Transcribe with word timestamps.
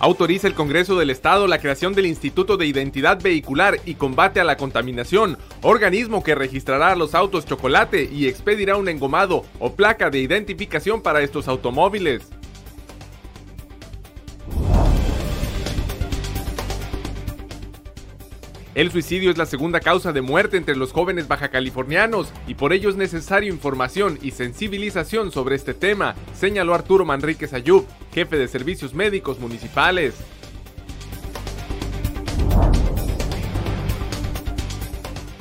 Autoriza 0.00 0.46
el 0.46 0.54
Congreso 0.54 0.96
del 0.96 1.10
Estado 1.10 1.48
la 1.48 1.58
creación 1.58 1.92
del 1.92 2.06
Instituto 2.06 2.56
de 2.56 2.66
Identidad 2.66 3.20
Vehicular 3.20 3.80
y 3.84 3.96
Combate 3.96 4.38
a 4.38 4.44
la 4.44 4.56
Contaminación, 4.56 5.36
organismo 5.60 6.22
que 6.22 6.36
registrará 6.36 6.94
los 6.94 7.16
autos 7.16 7.46
chocolate 7.46 8.04
y 8.04 8.28
expedirá 8.28 8.76
un 8.76 8.88
engomado 8.88 9.44
o 9.58 9.72
placa 9.72 10.08
de 10.08 10.20
identificación 10.20 11.02
para 11.02 11.20
estos 11.22 11.48
automóviles. 11.48 12.28
El 18.78 18.92
suicidio 18.92 19.32
es 19.32 19.36
la 19.36 19.44
segunda 19.44 19.80
causa 19.80 20.12
de 20.12 20.20
muerte 20.20 20.56
entre 20.56 20.76
los 20.76 20.92
jóvenes 20.92 21.26
bajacalifornianos 21.26 22.32
y 22.46 22.54
por 22.54 22.72
ello 22.72 22.90
es 22.90 22.94
necesario 22.94 23.52
información 23.52 24.20
y 24.22 24.30
sensibilización 24.30 25.32
sobre 25.32 25.56
este 25.56 25.74
tema, 25.74 26.14
señaló 26.32 26.74
Arturo 26.74 27.04
Manríquez 27.04 27.54
Ayub, 27.54 27.84
jefe 28.14 28.38
de 28.38 28.46
servicios 28.46 28.94
médicos 28.94 29.40
municipales. 29.40 30.14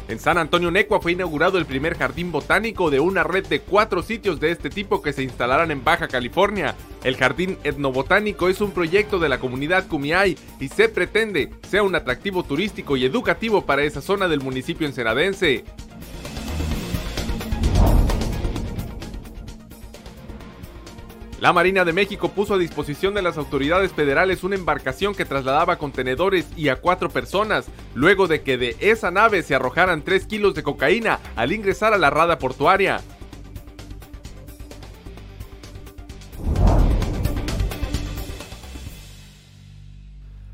En 0.07 0.19
San 0.19 0.37
Antonio 0.37 0.71
Necua 0.71 1.01
fue 1.01 1.11
inaugurado 1.11 1.57
el 1.57 1.65
primer 1.65 1.97
jardín 1.97 2.31
botánico 2.31 2.89
de 2.89 3.01
una 3.01 3.23
red 3.23 3.45
de 3.45 3.59
cuatro 3.59 4.01
sitios 4.01 4.39
de 4.39 4.51
este 4.51 4.69
tipo 4.69 5.01
que 5.01 5.11
se 5.11 5.23
instalarán 5.23 5.69
en 5.69 5.83
Baja 5.83 6.07
California. 6.07 6.75
El 7.03 7.17
jardín 7.17 7.57
etnobotánico 7.65 8.47
es 8.47 8.61
un 8.61 8.71
proyecto 8.71 9.19
de 9.19 9.27
la 9.27 9.39
comunidad 9.39 9.87
Cumiay 9.87 10.37
y 10.61 10.69
se 10.69 10.87
pretende 10.87 11.51
sea 11.69 11.83
un 11.83 11.95
atractivo 11.95 12.43
turístico 12.43 12.95
y 12.95 13.03
educativo 13.03 13.65
para 13.65 13.83
esa 13.83 14.01
zona 14.01 14.29
del 14.29 14.39
municipio 14.39 14.87
ensenadense. 14.87 15.65
La 21.39 21.53
Marina 21.53 21.85
de 21.85 21.93
México 21.93 22.29
puso 22.29 22.55
a 22.55 22.57
disposición 22.57 23.13
de 23.13 23.21
las 23.21 23.37
autoridades 23.37 23.91
federales 23.91 24.43
una 24.43 24.55
embarcación 24.55 25.13
que 25.13 25.23
trasladaba 25.23 25.77
contenedores 25.77 26.47
y 26.57 26.69
a 26.69 26.77
cuatro 26.77 27.09
personas, 27.09 27.67
luego 27.93 28.27
de 28.27 28.41
que 28.41 28.57
de 28.57 28.75
esa 28.79 29.11
nave 29.11 29.43
se 29.43 29.53
arrojaran 29.53 30.01
3 30.01 30.25
kilos 30.25 30.55
de 30.55 30.63
cocaína 30.63 31.19
al 31.35 31.51
ingresar 31.51 31.93
a 31.93 31.99
la 31.99 32.09
rada 32.09 32.39
portuaria. 32.39 33.01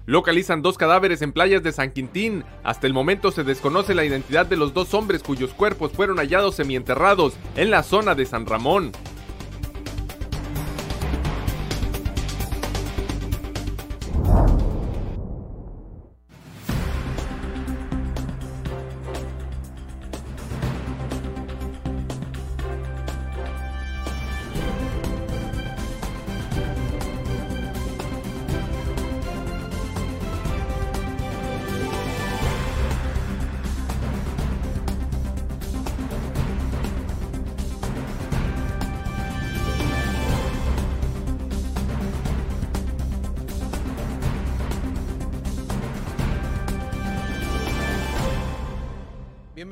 Localizan 0.06 0.62
dos 0.62 0.78
cadáveres 0.78 1.22
en 1.22 1.32
playas 1.32 1.64
de 1.64 1.72
San 1.72 1.92
Quintín. 1.92 2.44
Hasta 2.66 2.88
el 2.88 2.94
momento 2.94 3.32
se 3.32 3.46
desconoce 3.46 3.96
la 3.96 4.04
identidad 4.04 4.46
de 4.46 4.58
los 4.58 4.74
dos 4.74 4.94
hombres 4.94 5.24
cuyos 5.24 5.54
cuerpos 5.54 5.94
fueron 5.94 6.18
hallados 6.18 6.56
semienterrados 6.56 7.36
en 7.56 7.72
la 7.72 7.84
zona 7.84 8.14
de 8.14 8.26
San 8.26 8.46
Ramón. 8.46 8.92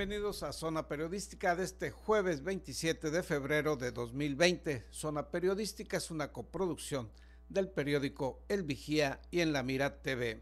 Bienvenidos 0.02 0.42
a 0.42 0.52
Zona 0.52 0.88
Periodística 0.88 1.56
de 1.56 1.64
este 1.64 1.92
jueves 1.92 2.44
27 2.44 3.12
de 3.12 3.22
febrero 3.22 3.76
de 3.76 3.92
2020. 3.92 4.88
Zona 4.90 5.30
Periodística 5.30 5.98
es 5.98 6.10
una 6.10 6.32
coproducción 6.32 7.12
del 7.50 7.70
periódico 7.70 8.42
El 8.50 8.64
Vigía 8.64 9.20
y 9.30 9.42
en 9.42 9.54
La 9.54 9.62
Mira 9.62 10.02
TV. 10.02 10.42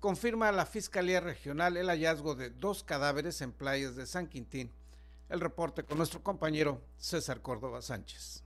Confirma 0.00 0.50
la 0.50 0.66
Fiscalía 0.66 1.20
Regional 1.20 1.76
el 1.76 1.86
hallazgo 1.86 2.34
de 2.34 2.50
dos 2.50 2.82
cadáveres 2.82 3.42
en 3.42 3.52
playas 3.52 3.94
de 3.94 4.06
San 4.06 4.26
Quintín. 4.26 4.72
El 5.28 5.38
reporte 5.38 5.84
con 5.84 5.98
nuestro 5.98 6.24
compañero 6.24 6.80
César 6.98 7.42
Córdoba 7.42 7.80
Sánchez. 7.80 8.42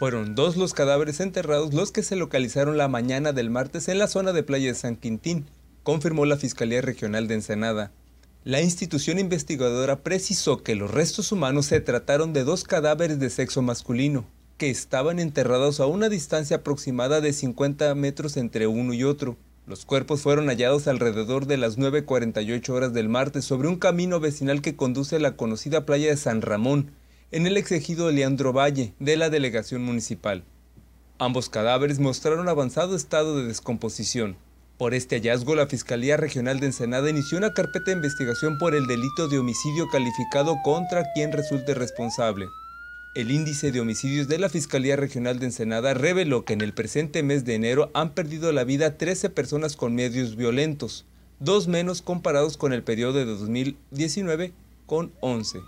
Fueron 0.00 0.34
dos 0.34 0.56
los 0.56 0.74
cadáveres 0.74 1.20
enterrados 1.20 1.72
los 1.72 1.92
que 1.92 2.02
se 2.02 2.16
localizaron 2.16 2.78
la 2.78 2.88
mañana 2.88 3.32
del 3.32 3.48
martes 3.48 3.86
en 3.86 4.00
la 4.00 4.08
zona 4.08 4.32
de 4.32 4.42
playa 4.42 4.70
de 4.70 4.74
San 4.74 4.96
Quintín, 4.96 5.46
confirmó 5.84 6.26
la 6.26 6.36
Fiscalía 6.36 6.80
Regional 6.80 7.28
de 7.28 7.34
Ensenada. 7.34 7.92
La 8.48 8.62
institución 8.62 9.18
investigadora 9.18 10.02
precisó 10.02 10.62
que 10.62 10.74
los 10.74 10.90
restos 10.90 11.32
humanos 11.32 11.66
se 11.66 11.82
trataron 11.82 12.32
de 12.32 12.44
dos 12.44 12.64
cadáveres 12.64 13.18
de 13.18 13.28
sexo 13.28 13.60
masculino, 13.60 14.24
que 14.56 14.70
estaban 14.70 15.18
enterrados 15.18 15.80
a 15.80 15.86
una 15.86 16.08
distancia 16.08 16.56
aproximada 16.56 17.20
de 17.20 17.34
50 17.34 17.94
metros 17.94 18.38
entre 18.38 18.66
uno 18.66 18.94
y 18.94 19.04
otro. 19.04 19.36
Los 19.66 19.84
cuerpos 19.84 20.22
fueron 20.22 20.46
hallados 20.46 20.88
alrededor 20.88 21.44
de 21.44 21.58
las 21.58 21.76
9.48 21.76 22.70
horas 22.70 22.94
del 22.94 23.10
martes 23.10 23.44
sobre 23.44 23.68
un 23.68 23.76
camino 23.76 24.18
vecinal 24.18 24.62
que 24.62 24.76
conduce 24.76 25.16
a 25.16 25.20
la 25.20 25.36
conocida 25.36 25.84
playa 25.84 26.08
de 26.08 26.16
San 26.16 26.40
Ramón, 26.40 26.92
en 27.30 27.46
el 27.46 27.58
exegido 27.58 28.10
Leandro 28.10 28.54
Valle, 28.54 28.94
de 28.98 29.18
la 29.18 29.28
delegación 29.28 29.84
municipal. 29.84 30.42
Ambos 31.18 31.50
cadáveres 31.50 31.98
mostraron 31.98 32.48
avanzado 32.48 32.96
estado 32.96 33.36
de 33.36 33.44
descomposición. 33.46 34.38
Por 34.78 34.94
este 34.94 35.16
hallazgo, 35.16 35.56
la 35.56 35.66
Fiscalía 35.66 36.16
Regional 36.16 36.60
de 36.60 36.66
Ensenada 36.66 37.10
inició 37.10 37.36
una 37.36 37.52
carpeta 37.52 37.86
de 37.86 37.96
investigación 37.96 38.58
por 38.58 38.76
el 38.76 38.86
delito 38.86 39.26
de 39.26 39.40
homicidio 39.40 39.88
calificado 39.88 40.54
contra 40.62 41.12
quien 41.14 41.32
resulte 41.32 41.74
responsable. 41.74 42.46
El 43.16 43.32
índice 43.32 43.72
de 43.72 43.80
homicidios 43.80 44.28
de 44.28 44.38
la 44.38 44.48
Fiscalía 44.48 44.94
Regional 44.94 45.40
de 45.40 45.46
Ensenada 45.46 45.94
reveló 45.94 46.44
que 46.44 46.52
en 46.52 46.60
el 46.60 46.74
presente 46.74 47.24
mes 47.24 47.44
de 47.44 47.56
enero 47.56 47.90
han 47.92 48.10
perdido 48.10 48.52
la 48.52 48.62
vida 48.62 48.96
13 48.96 49.30
personas 49.30 49.74
con 49.74 49.96
medios 49.96 50.36
violentos, 50.36 51.06
dos 51.40 51.66
menos 51.66 52.00
comparados 52.00 52.56
con 52.56 52.72
el 52.72 52.84
periodo 52.84 53.14
de 53.14 53.24
2019 53.24 54.52
con 54.86 55.10
11. 55.20 55.58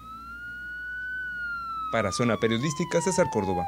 Para 1.91 2.12
Zona 2.12 2.37
Periodística, 2.37 3.00
César 3.03 3.26
Córdoba. 3.32 3.65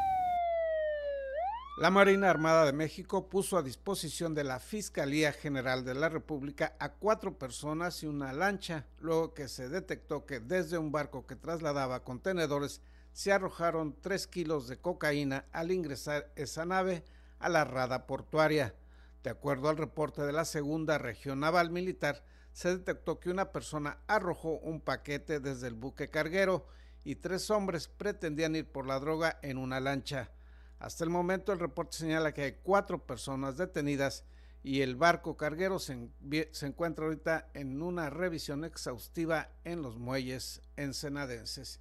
La 1.83 1.91
Marina 1.91 2.31
Armada 2.31 2.65
de 2.65 2.73
México 2.73 3.29
puso 3.29 3.59
a 3.59 3.63
disposición 3.65 4.37
de 4.37 4.45
la 4.45 4.61
Fiscalía 4.61 5.33
General 5.33 5.85
de 5.85 5.95
la 5.95 6.09
República 6.09 6.77
a 6.79 6.93
cuatro 6.93 7.37
personas 7.37 8.05
y 8.05 8.07
una 8.07 8.33
lancha, 8.33 8.87
luego 9.01 9.35
que 9.35 9.49
se 9.49 9.69
detectó 9.69 10.25
que 10.25 10.39
desde 10.39 10.79
un 10.79 10.93
barco 10.93 11.27
que 11.27 11.35
trasladaba 11.35 12.05
contenedores 12.05 12.83
se 13.13 13.33
arrojaron 13.33 13.97
tres 14.01 14.29
kilos 14.29 14.69
de 14.69 14.79
cocaína 14.79 15.45
al 15.51 15.73
ingresar 15.73 16.31
esa 16.37 16.65
nave 16.65 17.03
a 17.41 17.49
la 17.49 17.65
rada 17.65 18.07
portuaria. 18.07 18.77
De 19.25 19.31
acuerdo 19.31 19.69
al 19.69 19.77
reporte 19.77 20.23
de 20.23 20.33
la 20.33 20.45
Segunda 20.45 20.99
Región 20.99 21.41
Naval 21.41 21.71
Militar, 21.71 22.23
se 22.53 22.69
detectó 22.77 23.19
que 23.19 23.29
una 23.29 23.51
persona 23.51 23.99
arrojó 24.07 24.51
un 24.59 24.81
paquete 24.81 25.41
desde 25.41 25.67
el 25.67 25.75
buque 25.75 26.11
carguero 26.11 26.65
y 27.03 27.17
tres 27.17 27.51
hombres 27.51 27.89
pretendían 27.89 28.55
ir 28.55 28.71
por 28.71 28.87
la 28.87 29.01
droga 29.01 29.41
en 29.43 29.59
una 29.59 29.81
lancha. 29.81 30.31
Hasta 30.83 31.05
el 31.05 31.11
momento 31.11 31.53
el 31.53 31.61
reporte 31.61 31.97
señala 31.97 32.35
que 32.35 32.43
hay 32.43 32.53
cuatro 32.61 33.07
personas 33.07 33.57
detenidas 33.57 34.25
y 34.65 34.81
el 34.81 34.97
barco 34.97 35.37
carguero 35.37 35.79
se, 35.79 36.11
encuentra 36.63 37.05
ahorita 37.05 37.49
en 37.55 37.81
una 37.83 38.11
revisión 38.11 38.65
exhaustiva 38.65 39.51
en 39.63 39.81
los 39.81 40.01
muelles 40.01 40.61
ensenadenses. 40.77 41.81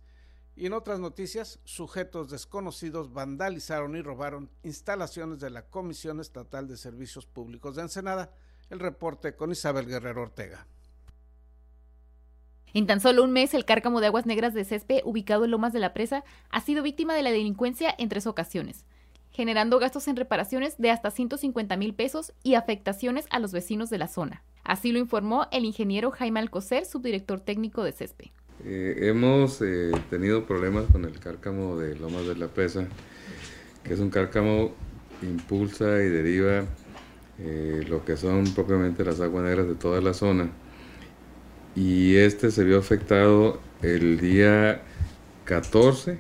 Y 0.55 0.67
en 0.67 0.73
otras 0.73 0.99
noticias, 0.99 1.59
sujetos 1.63 2.29
desconocidos 2.29 3.11
vandalizaron 3.11 3.95
y 3.95 4.03
robaron 4.03 4.51
instalaciones 4.61 5.39
de 5.39 5.49
la 5.49 5.65
Comisión 5.65 6.19
Estatal 6.19 6.67
de 6.67 6.77
Servicios 6.77 7.25
Públicos 7.25 7.75
de 7.75 7.81
Ensenada. 7.81 8.31
El 8.69 8.77
reporte 8.77 9.35
con 9.35 9.51
Isabel 9.51 9.87
Guerrero 9.87 10.21
Ortega. 10.21 10.67
En 12.73 12.85
tan 12.85 13.01
solo 13.01 13.23
un 13.23 13.31
mes, 13.31 13.55
el 13.55 13.65
cárcamo 13.65 13.99
de 13.99 14.07
aguas 14.07 14.27
negras 14.27 14.53
de 14.53 14.63
Cespe, 14.63 15.01
ubicado 15.05 15.43
en 15.43 15.51
Lomas 15.51 15.73
de 15.73 15.79
la 15.79 15.93
Presa, 15.93 16.23
ha 16.51 16.61
sido 16.61 16.83
víctima 16.83 17.15
de 17.15 17.23
la 17.23 17.31
delincuencia 17.31 17.93
en 17.97 18.07
tres 18.07 18.27
ocasiones 18.27 18.85
generando 19.31 19.79
gastos 19.79 20.07
en 20.07 20.15
reparaciones 20.15 20.77
de 20.77 20.91
hasta 20.91 21.11
150 21.11 21.75
mil 21.77 21.93
pesos 21.93 22.33
y 22.43 22.55
afectaciones 22.55 23.25
a 23.29 23.39
los 23.39 23.51
vecinos 23.51 23.89
de 23.89 23.97
la 23.97 24.07
zona. 24.07 24.43
Así 24.63 24.91
lo 24.91 24.99
informó 24.99 25.47
el 25.51 25.65
ingeniero 25.65 26.11
Jaime 26.11 26.39
Alcocer, 26.39 26.85
subdirector 26.85 27.39
técnico 27.39 27.83
de 27.83 27.91
CESPE. 27.93 28.31
Eh, 28.63 29.07
hemos 29.07 29.59
eh, 29.61 29.91
tenido 30.09 30.45
problemas 30.45 30.85
con 30.91 31.05
el 31.05 31.19
cárcamo 31.19 31.77
de 31.77 31.95
Lomas 31.95 32.27
de 32.27 32.35
la 32.35 32.47
Presa, 32.47 32.85
que 33.83 33.93
es 33.93 33.99
un 33.99 34.11
cárcamo 34.11 34.73
impulsa 35.23 36.01
y 36.03 36.09
deriva 36.09 36.65
eh, 37.39 37.83
lo 37.87 38.05
que 38.05 38.17
son 38.17 38.43
propiamente 38.53 39.03
las 39.03 39.19
aguas 39.19 39.45
negras 39.45 39.67
de 39.67 39.75
toda 39.75 39.99
la 40.01 40.13
zona. 40.13 40.49
Y 41.75 42.17
este 42.17 42.51
se 42.51 42.63
vio 42.63 42.77
afectado 42.77 43.59
el 43.81 44.19
día 44.19 44.81
14, 45.45 46.19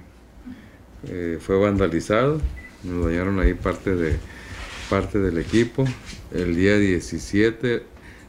fue 1.39 1.57
vandalizado, 1.57 2.39
nos 2.83 3.05
dañaron 3.05 3.39
ahí 3.39 3.53
parte 3.53 3.95
de, 3.95 4.17
parte 4.89 5.19
del 5.19 5.37
equipo. 5.37 5.85
El 6.33 6.55
día 6.55 6.77
17, 6.77 7.83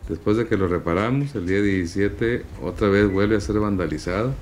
después 0.08 0.36
de 0.36 0.46
que 0.46 0.56
lo 0.56 0.68
reparamos, 0.68 1.34
el 1.34 1.46
día 1.46 1.60
17 1.60 2.44
otra 2.62 2.88
vez 2.88 3.10
vuelve 3.10 3.36
a 3.36 3.40
ser 3.40 3.58
vandalizado. 3.58 4.34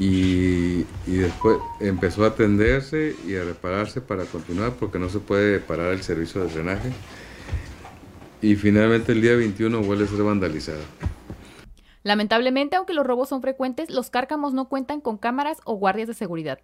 Y, 0.00 0.84
y, 1.06 1.16
después 1.18 1.58
empezó 1.80 2.24
a 2.24 2.28
atenderse 2.28 3.14
y 3.28 3.36
a 3.36 3.44
repararse 3.44 4.00
para 4.00 4.24
continuar 4.24 4.72
porque 4.72 4.98
no 4.98 5.08
se 5.08 5.20
puede 5.20 5.60
parar 5.60 5.92
el 5.92 6.02
servicio 6.02 6.44
de 6.44 6.52
drenaje. 6.52 6.90
Y 8.42 8.56
finalmente 8.56 9.12
el 9.12 9.22
día 9.22 9.36
21 9.36 9.82
vuelve 9.82 10.04
a 10.04 10.08
ser 10.08 10.22
vandalizado. 10.24 10.82
Lamentablemente, 12.02 12.76
aunque 12.76 12.92
los 12.92 13.06
robos 13.06 13.28
son 13.28 13.40
frecuentes, 13.40 13.88
los 13.88 14.10
cárcamos 14.10 14.52
no 14.52 14.68
cuentan 14.68 15.00
con 15.00 15.16
cámaras 15.16 15.58
o 15.64 15.76
guardias 15.76 16.08
de 16.08 16.14
seguridad. 16.14 16.58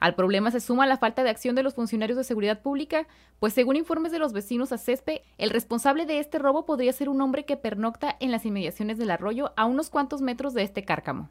Al 0.00 0.14
problema 0.14 0.50
se 0.50 0.60
suma 0.60 0.86
la 0.86 0.96
falta 0.96 1.22
de 1.22 1.30
acción 1.30 1.54
de 1.54 1.62
los 1.62 1.74
funcionarios 1.74 2.16
de 2.16 2.24
seguridad 2.24 2.62
pública, 2.62 3.06
pues 3.38 3.52
según 3.52 3.76
informes 3.76 4.10
de 4.12 4.18
los 4.18 4.32
vecinos 4.32 4.72
a 4.72 4.78
Cespe, 4.78 5.22
el 5.36 5.50
responsable 5.50 6.06
de 6.06 6.18
este 6.18 6.38
robo 6.38 6.64
podría 6.64 6.92
ser 6.92 7.10
un 7.10 7.20
hombre 7.20 7.44
que 7.44 7.58
pernocta 7.58 8.16
en 8.18 8.30
las 8.30 8.46
inmediaciones 8.46 8.96
del 8.96 9.10
arroyo 9.10 9.52
a 9.56 9.66
unos 9.66 9.90
cuantos 9.90 10.22
metros 10.22 10.54
de 10.54 10.62
este 10.62 10.84
cárcamo. 10.84 11.30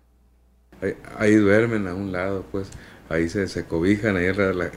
Ahí, 1.17 1.35
duermen 1.35 1.87
a 1.87 1.93
un 1.93 2.11
lado, 2.11 2.45
pues 2.51 2.71
ahí 3.09 3.27
se, 3.27 3.47
se 3.47 3.65
cobijan, 3.65 4.15
ahí 4.15 4.27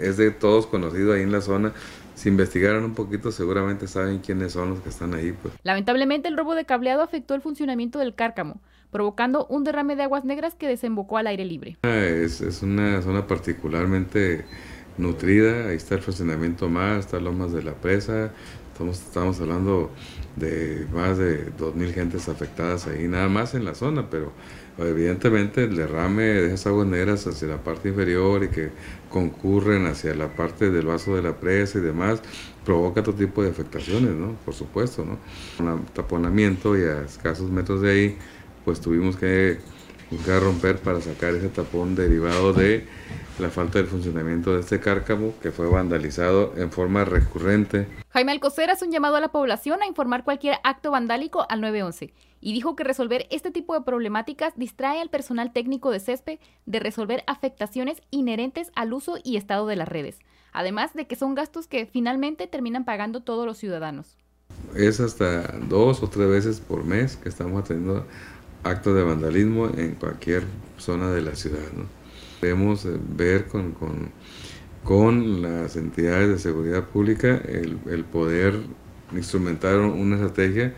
es 0.00 0.16
de 0.16 0.30
todos 0.32 0.66
conocido 0.66 1.12
ahí 1.12 1.22
en 1.22 1.30
la 1.30 1.42
zona. 1.42 1.72
Si 2.14 2.28
investigaran 2.28 2.84
un 2.84 2.94
poquito, 2.94 3.30
seguramente 3.30 3.86
saben 3.86 4.18
quiénes 4.18 4.52
son 4.52 4.70
los 4.70 4.80
que 4.80 4.88
están 4.88 5.14
ahí. 5.14 5.32
Pues. 5.32 5.54
Lamentablemente, 5.62 6.28
el 6.28 6.36
robo 6.36 6.54
de 6.54 6.64
cableado 6.64 7.02
afectó 7.02 7.34
el 7.34 7.40
funcionamiento 7.40 7.98
del 7.98 8.14
cárcamo, 8.14 8.60
provocando 8.92 9.46
un 9.46 9.64
derrame 9.64 9.96
de 9.96 10.04
aguas 10.04 10.24
negras 10.24 10.54
que 10.54 10.68
desembocó 10.68 11.16
al 11.16 11.26
aire 11.26 11.44
libre. 11.44 11.78
Es, 11.82 12.62
una 12.62 13.02
zona 13.02 13.26
particularmente 13.26 14.44
nutrida, 14.98 15.68
ahí 15.68 15.76
está 15.76 15.96
el 15.96 16.02
funcionamiento 16.02 16.68
más, 16.68 17.06
está 17.06 17.18
Lomas 17.18 17.52
de 17.52 17.62
la 17.62 17.72
Presa, 17.72 18.30
estamos, 18.70 19.00
estamos 19.00 19.40
hablando 19.40 19.90
de 20.36 20.86
más 20.92 21.16
de 21.16 21.50
2.000 21.56 21.92
gentes 21.94 22.28
afectadas 22.28 22.86
ahí, 22.86 23.08
nada 23.08 23.28
más 23.28 23.54
en 23.54 23.64
la 23.64 23.74
zona, 23.74 24.10
pero 24.10 24.32
evidentemente 24.76 25.64
el 25.64 25.74
derrame 25.74 26.22
de 26.22 26.46
esas 26.48 26.66
aguas 26.66 26.86
negras 26.86 27.26
hacia 27.26 27.48
la 27.48 27.64
parte 27.64 27.88
inferior 27.88 28.44
y 28.44 28.48
que 28.48 28.70
concurren 29.08 29.86
hacia 29.86 30.14
la 30.14 30.28
parte 30.28 30.70
del 30.70 30.86
vaso 30.86 31.16
de 31.16 31.22
la 31.22 31.36
presa 31.36 31.78
y 31.78 31.82
demás, 31.82 32.22
provoca 32.64 33.00
otro 33.00 33.14
tipo 33.14 33.42
de 33.42 33.50
afectaciones, 33.50 34.10
¿no? 34.10 34.34
Por 34.44 34.52
supuesto, 34.52 35.04
¿no? 35.06 35.18
Un 35.64 35.86
taponamiento 35.86 36.76
y 36.76 36.82
a 36.82 37.02
escasos 37.02 37.50
metros 37.50 37.80
de 37.80 37.90
ahí 37.90 38.18
pues 38.64 38.80
tuvimos 38.80 39.16
que 39.16 39.58
buscar 40.10 40.42
romper 40.42 40.78
para 40.78 41.00
sacar 41.00 41.34
ese 41.34 41.48
tapón 41.48 41.94
derivado 41.94 42.52
de 42.52 42.86
la 43.38 43.50
falta 43.50 43.78
de 43.78 43.84
funcionamiento 43.84 44.54
de 44.54 44.60
este 44.60 44.78
cárcamo 44.78 45.32
que 45.40 45.50
fue 45.50 45.68
vandalizado 45.68 46.52
en 46.56 46.70
forma 46.70 47.04
recurrente. 47.04 47.88
Jaime 48.10 48.32
Alcocer 48.32 48.70
hace 48.70 48.84
un 48.84 48.92
llamado 48.92 49.16
a 49.16 49.20
la 49.20 49.32
población 49.32 49.82
a 49.82 49.86
informar 49.86 50.22
cualquier 50.22 50.56
acto 50.64 50.90
vandálico 50.90 51.46
al 51.48 51.62
911 51.62 52.12
y 52.40 52.52
dijo 52.52 52.76
que 52.76 52.84
resolver 52.84 53.26
este 53.30 53.50
tipo 53.50 53.74
de 53.74 53.82
problemáticas 53.82 54.52
distrae 54.56 55.00
al 55.00 55.08
personal 55.08 55.52
técnico 55.52 55.90
de 55.90 56.00
CESPE 56.00 56.40
de 56.66 56.78
resolver 56.78 57.24
afectaciones 57.26 58.02
inherentes 58.10 58.70
al 58.74 58.92
uso 58.92 59.16
y 59.22 59.36
estado 59.36 59.66
de 59.66 59.76
las 59.76 59.88
redes, 59.88 60.18
además 60.52 60.92
de 60.92 61.06
que 61.06 61.16
son 61.16 61.34
gastos 61.34 61.66
que 61.66 61.86
finalmente 61.86 62.46
terminan 62.46 62.84
pagando 62.84 63.22
todos 63.22 63.46
los 63.46 63.56
ciudadanos. 63.56 64.18
Es 64.76 65.00
hasta 65.00 65.58
dos 65.68 66.02
o 66.02 66.08
tres 66.08 66.28
veces 66.28 66.60
por 66.60 66.84
mes 66.84 67.16
que 67.16 67.28
estamos 67.28 67.64
atendiendo 67.64 68.06
actos 68.64 68.94
de 68.94 69.02
vandalismo 69.02 69.68
en 69.76 69.94
cualquier 69.94 70.44
zona 70.78 71.10
de 71.10 71.22
la 71.22 71.34
ciudad. 71.34 71.60
Debemos 72.40 72.84
eh, 72.84 72.98
ver 73.16 73.46
con, 73.46 73.72
con, 73.72 74.10
con, 74.84 75.42
las 75.42 75.76
entidades 75.76 76.28
de 76.28 76.38
seguridad 76.38 76.84
pública 76.84 77.40
el, 77.44 77.78
el 77.90 78.04
poder 78.04 78.54
instrumentar 79.12 79.78
una 79.78 80.16
estrategia 80.16 80.74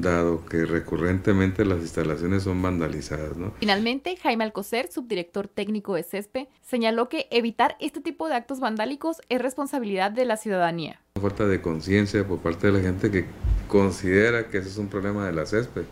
dado 0.00 0.44
que 0.46 0.64
recurrentemente 0.64 1.64
las 1.64 1.80
instalaciones 1.80 2.44
son 2.44 2.62
vandalizadas. 2.62 3.36
¿no? 3.36 3.52
Finalmente, 3.58 4.16
Jaime 4.16 4.44
Alcocer, 4.44 4.90
subdirector 4.90 5.48
técnico 5.48 5.94
de 5.94 6.02
CESPE, 6.02 6.48
señaló 6.62 7.08
que 7.08 7.26
evitar 7.30 7.76
este 7.80 8.00
tipo 8.00 8.28
de 8.28 8.34
actos 8.34 8.60
vandálicos 8.60 9.20
es 9.28 9.42
responsabilidad 9.42 10.10
de 10.10 10.24
la 10.24 10.36
ciudadanía. 10.36 11.00
Falta 11.20 11.46
de 11.46 11.60
conciencia 11.60 12.26
por 12.26 12.38
parte 12.38 12.68
de 12.68 12.72
la 12.72 12.80
gente 12.80 13.10
que 13.10 13.26
considera 13.68 14.48
que 14.48 14.58
ese 14.58 14.68
es 14.68 14.78
un 14.78 14.88
problema 14.88 15.26
de 15.26 15.32
la 15.32 15.46
CESPE. 15.46 15.84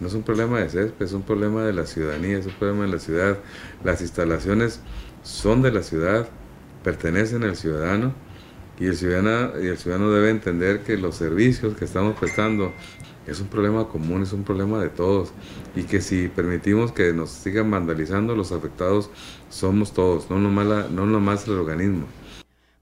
No 0.00 0.06
es 0.06 0.14
un 0.14 0.22
problema 0.22 0.60
de 0.60 0.68
césped, 0.68 1.04
es 1.04 1.12
un 1.12 1.22
problema 1.22 1.64
de 1.64 1.72
la 1.72 1.86
ciudadanía, 1.86 2.38
es 2.38 2.46
un 2.46 2.52
problema 2.52 2.84
de 2.84 2.92
la 2.92 2.98
ciudad. 2.98 3.38
Las 3.84 4.00
instalaciones 4.00 4.80
son 5.22 5.62
de 5.62 5.72
la 5.72 5.82
ciudad, 5.82 6.28
pertenecen 6.84 7.42
al 7.42 7.56
ciudadano 7.56 8.14
y 8.78 8.86
el 8.86 8.96
ciudadano, 8.96 9.60
y 9.60 9.66
el 9.66 9.76
ciudadano 9.76 10.10
debe 10.10 10.30
entender 10.30 10.80
que 10.84 10.96
los 10.96 11.16
servicios 11.16 11.76
que 11.76 11.84
estamos 11.84 12.16
prestando 12.16 12.72
es 13.26 13.40
un 13.40 13.48
problema 13.48 13.88
común, 13.88 14.22
es 14.22 14.32
un 14.32 14.44
problema 14.44 14.80
de 14.80 14.88
todos 14.88 15.32
y 15.74 15.82
que 15.82 16.00
si 16.00 16.28
permitimos 16.28 16.92
que 16.92 17.12
nos 17.12 17.30
sigan 17.30 17.70
vandalizando, 17.70 18.34
los 18.34 18.52
afectados 18.52 19.10
somos 19.50 19.92
todos, 19.92 20.30
no 20.30 20.38
nomás, 20.38 20.90
no 20.90 21.06
nomás 21.06 21.46
el 21.46 21.58
organismo. 21.58 22.06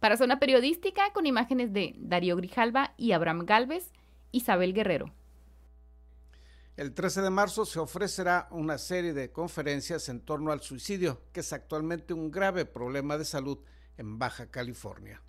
Para 0.01 0.17
Zona 0.17 0.39
Periodística, 0.39 1.13
con 1.13 1.27
imágenes 1.27 1.73
de 1.73 1.95
Darío 1.99 2.37
Grijalva 2.37 2.93
y 2.97 3.13
Abraham 3.13 3.45
Galvez, 3.45 3.91
Isabel 4.31 4.73
Guerrero. 4.73 5.11
El 6.77 6.93
13 6.93 7.23
de 7.23 7.31
marzo 7.31 7.65
se 7.65 7.79
ofrecerá 7.79 8.49
una 8.51 8.77
serie 8.77 9.15
de 9.15 9.33
conferencias 9.33 10.11
en 10.11 10.21
torno 10.21 10.53
al 10.53 10.61
suicidio, 10.61 11.23
que 11.33 11.41
es 11.41 11.55
actualmente 11.55 12.13
un 12.13 12.31
grave 12.31 12.67
problema 12.67 13.17
de 13.17 13.25
salud 13.25 13.59
en 13.97 14.19
Baja 14.19 14.51
California. 14.51 15.23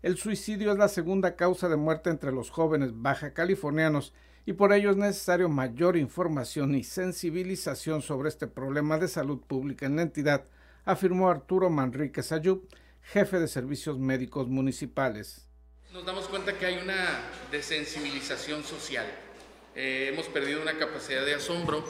El 0.00 0.16
suicidio 0.16 0.70
es 0.70 0.78
la 0.78 0.86
segunda 0.86 1.34
causa 1.34 1.68
de 1.68 1.74
muerte 1.74 2.08
entre 2.08 2.30
los 2.30 2.50
jóvenes 2.50 2.92
baja 2.94 3.34
californianos 3.34 4.14
y 4.46 4.52
por 4.52 4.72
ello 4.72 4.92
es 4.92 4.96
necesario 4.96 5.48
mayor 5.48 5.96
información 5.96 6.76
y 6.76 6.84
sensibilización 6.84 8.00
sobre 8.00 8.28
este 8.28 8.46
problema 8.46 8.96
de 8.96 9.08
salud 9.08 9.40
pública 9.40 9.86
en 9.86 9.96
la 9.96 10.02
entidad, 10.02 10.44
afirmó 10.84 11.28
Arturo 11.28 11.68
Manríquez 11.68 12.30
Ayub, 12.30 12.66
jefe 13.02 13.40
de 13.40 13.48
servicios 13.48 13.98
médicos 13.98 14.46
municipales. 14.46 15.48
Nos 15.92 16.06
damos 16.06 16.28
cuenta 16.28 16.56
que 16.56 16.64
hay 16.64 16.78
una 16.78 17.24
desensibilización 17.50 18.62
social 18.62 19.06
eh, 19.74 20.10
hemos 20.12 20.26
perdido 20.26 20.60
una 20.60 20.76
capacidad 20.78 21.24
de 21.24 21.34
asombro 21.34 21.84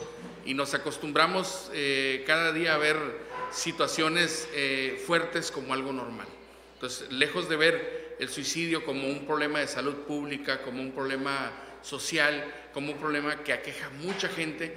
y 0.44 0.54
nos 0.54 0.75
acostumbramos 0.75 1.70
eh, 1.72 2.25
cada 2.26 2.52
día 2.52 2.75
a 2.75 2.78
ver 2.78 2.96
situaciones 3.50 4.49
eh, 4.54 5.02
fuertes 5.06 5.50
como 5.50 5.72
algo 5.72 5.92
normal. 5.92 6.28
Entonces, 6.75 7.10
lejos 7.10 7.49
de 7.49 7.56
ver 7.56 8.16
el 8.18 8.28
suicidio 8.28 8.84
como 8.84 9.08
un 9.08 9.26
problema 9.26 9.60
de 9.60 9.66
salud 9.66 9.94
pública, 10.06 10.62
como 10.62 10.82
un 10.82 10.92
problema 10.92 11.52
social, 11.82 12.44
como 12.75 12.92
un 12.92 12.99
problema 12.99 13.42
que 13.42 13.52
aqueja 13.52 13.87
a 13.87 13.90
mucha 13.90 14.28
gente, 14.28 14.76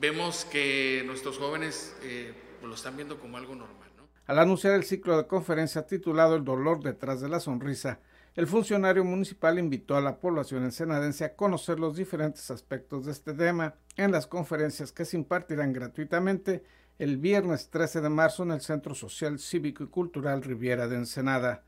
vemos 0.00 0.44
que 0.44 1.02
nuestros 1.06 1.38
jóvenes 1.38 1.94
pues, 2.00 2.68
lo 2.68 2.74
están 2.74 2.96
viendo 2.96 3.18
como 3.18 3.36
algo 3.36 3.54
normal. 3.54 3.84
Al 4.26 4.38
anunciar 4.38 4.74
el 4.74 4.84
ciclo 4.84 5.18
de 5.18 5.26
conferencia 5.26 5.86
titulado 5.86 6.36
El 6.36 6.44
dolor 6.44 6.82
detrás 6.82 7.20
de 7.20 7.28
la 7.28 7.40
sonrisa, 7.40 8.00
el 8.36 8.46
funcionario 8.48 9.04
municipal 9.04 9.58
invitó 9.58 9.96
a 9.96 10.00
la 10.00 10.18
población 10.18 10.64
ensenadense 10.64 11.24
a 11.24 11.36
conocer 11.36 11.78
los 11.78 11.96
diferentes 11.96 12.50
aspectos 12.50 13.06
de 13.06 13.12
este 13.12 13.32
tema 13.32 13.74
en 13.96 14.10
las 14.10 14.26
conferencias 14.26 14.90
que 14.90 15.04
se 15.04 15.16
impartirán 15.16 15.72
gratuitamente 15.72 16.64
el 16.98 17.16
viernes 17.16 17.70
13 17.70 18.00
de 18.00 18.08
marzo 18.08 18.42
en 18.42 18.52
el 18.52 18.60
Centro 18.60 18.94
Social 18.94 19.38
Cívico 19.38 19.84
y 19.84 19.88
Cultural 19.88 20.42
Riviera 20.42 20.88
de 20.88 20.96
Ensenada. 20.96 21.62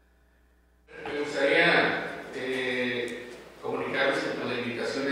Me 1.05 1.21
gustaría 1.21 2.23
eh, 2.35 3.31
comunicarles 3.63 4.19
que 4.19 4.45
la 4.45 4.61
invitación 4.61 5.05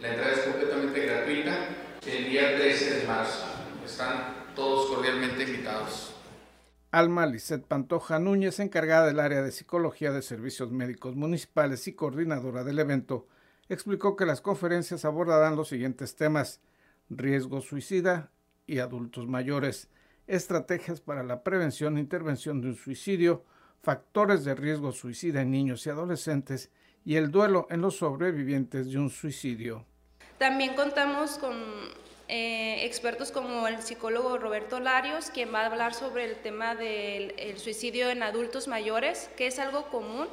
la 0.00 0.08
entrada 0.08 0.32
es 0.32 0.40
completamente 0.40 1.06
gratuita 1.06 1.68
el 2.06 2.24
día 2.24 2.56
13 2.56 3.00
de 3.00 3.06
marzo. 3.06 3.44
Están 3.84 4.46
todos 4.54 4.94
cordialmente 4.94 5.42
invitados. 5.42 6.14
Alma 6.92 7.24
Lisset 7.24 7.64
Pantoja 7.64 8.18
Núñez, 8.18 8.58
encargada 8.58 9.06
del 9.06 9.20
área 9.20 9.42
de 9.42 9.52
psicología 9.52 10.10
de 10.10 10.22
servicios 10.22 10.72
médicos 10.72 11.14
municipales 11.14 11.86
y 11.86 11.92
coordinadora 11.92 12.64
del 12.64 12.80
evento, 12.80 13.28
explicó 13.68 14.16
que 14.16 14.26
las 14.26 14.40
conferencias 14.40 15.04
abordarán 15.04 15.54
los 15.54 15.68
siguientes 15.68 16.16
temas: 16.16 16.60
riesgo 17.08 17.60
suicida 17.60 18.32
y 18.66 18.80
adultos 18.80 19.28
mayores, 19.28 19.88
estrategias 20.26 21.00
para 21.00 21.22
la 21.22 21.44
prevención 21.44 21.96
e 21.96 22.00
intervención 22.00 22.60
de 22.60 22.68
un 22.68 22.74
suicidio, 22.74 23.44
factores 23.82 24.44
de 24.44 24.56
riesgo 24.56 24.90
suicida 24.90 25.42
en 25.42 25.52
niños 25.52 25.86
y 25.86 25.90
adolescentes 25.90 26.72
y 27.04 27.14
el 27.14 27.30
duelo 27.30 27.68
en 27.70 27.82
los 27.82 27.98
sobrevivientes 27.98 28.90
de 28.90 28.98
un 28.98 29.10
suicidio. 29.10 29.86
También 30.38 30.74
contamos 30.74 31.38
con 31.38 31.54
eh, 32.32 32.84
expertos 32.86 33.32
como 33.32 33.66
el 33.66 33.82
psicólogo 33.82 34.38
Roberto 34.38 34.78
Larios, 34.78 35.30
quien 35.30 35.52
va 35.52 35.62
a 35.62 35.66
hablar 35.66 35.94
sobre 35.94 36.26
el 36.26 36.36
tema 36.36 36.76
del 36.76 37.58
suicidio 37.58 38.08
en 38.08 38.22
adultos 38.22 38.68
mayores, 38.68 39.28
que 39.36 39.48
es 39.48 39.58
algo 39.58 39.86
común 39.86 40.28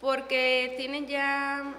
porque 0.00 0.72
tienen 0.78 1.06
ya 1.06 1.74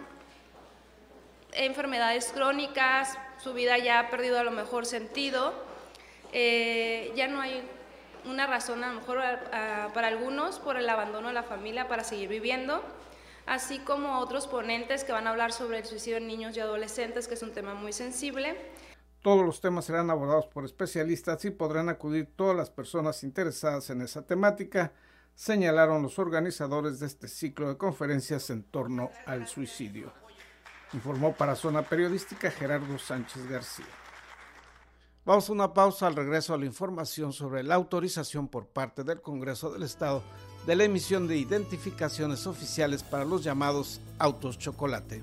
enfermedades 1.53 2.31
crónicas, 2.31 3.17
su 3.41 3.55
vida 3.55 3.79
ya 3.79 3.97
ha 3.97 4.09
perdido 4.11 4.39
a 4.39 4.43
lo 4.43 4.51
mejor 4.51 4.85
sentido, 4.85 5.55
eh, 6.33 7.11
ya 7.15 7.27
no 7.27 7.41
hay 7.41 7.63
una 8.25 8.45
razón 8.45 8.83
a 8.83 8.89
lo 8.89 8.99
mejor 8.99 9.17
para 9.91 10.05
algunos 10.05 10.59
por 10.59 10.77
el 10.77 10.87
abandono 10.87 11.29
de 11.29 11.33
la 11.33 11.41
familia 11.41 11.87
para 11.87 12.03
seguir 12.03 12.29
viviendo, 12.29 12.83
así 13.47 13.79
como 13.79 14.19
otros 14.19 14.45
ponentes 14.45 15.03
que 15.03 15.13
van 15.13 15.25
a 15.25 15.31
hablar 15.31 15.51
sobre 15.51 15.79
el 15.79 15.85
suicidio 15.85 16.17
en 16.17 16.27
niños 16.27 16.55
y 16.55 16.59
adolescentes, 16.59 17.27
que 17.27 17.33
es 17.33 17.41
un 17.41 17.53
tema 17.55 17.73
muy 17.73 17.91
sensible. 17.91 18.55
Todos 19.27 19.45
los 19.45 19.59
temas 19.59 19.83
serán 19.83 20.09
abordados 20.09 20.45
por 20.47 20.63
especialistas 20.63 21.43
y 21.43 21.51
podrán 21.51 21.89
acudir 21.89 22.29
todas 22.33 22.55
las 22.55 22.69
personas 22.69 23.23
interesadas 23.23 23.89
en 23.89 24.01
esa 24.01 24.21
temática, 24.21 24.93
señalaron 25.35 26.01
los 26.01 26.17
organizadores 26.17 27.01
de 27.01 27.07
este 27.07 27.27
ciclo 27.27 27.67
de 27.67 27.75
conferencias 27.75 28.49
en 28.51 28.63
torno 28.63 29.09
al 29.25 29.45
suicidio. 29.45 30.13
Informó 30.93 31.35
para 31.35 31.57
Zona 31.57 31.81
Periodística 31.81 32.49
Gerardo 32.49 32.97
Sánchez 32.97 33.49
García. 33.49 33.85
Vamos 35.25 35.49
a 35.49 35.51
una 35.51 35.73
pausa 35.73 36.07
al 36.07 36.15
regreso 36.15 36.53
a 36.53 36.57
la 36.57 36.65
información 36.65 37.33
sobre 37.33 37.63
la 37.63 37.75
autorización 37.75 38.47
por 38.47 38.67
parte 38.67 39.03
del 39.03 39.21
Congreso 39.21 39.73
del 39.73 39.83
Estado 39.83 40.23
de 40.65 40.77
la 40.77 40.85
emisión 40.85 41.27
de 41.27 41.35
identificaciones 41.35 42.47
oficiales 42.47 43.03
para 43.03 43.25
los 43.25 43.43
llamados 43.43 43.99
autos 44.19 44.57
chocolate. 44.57 45.21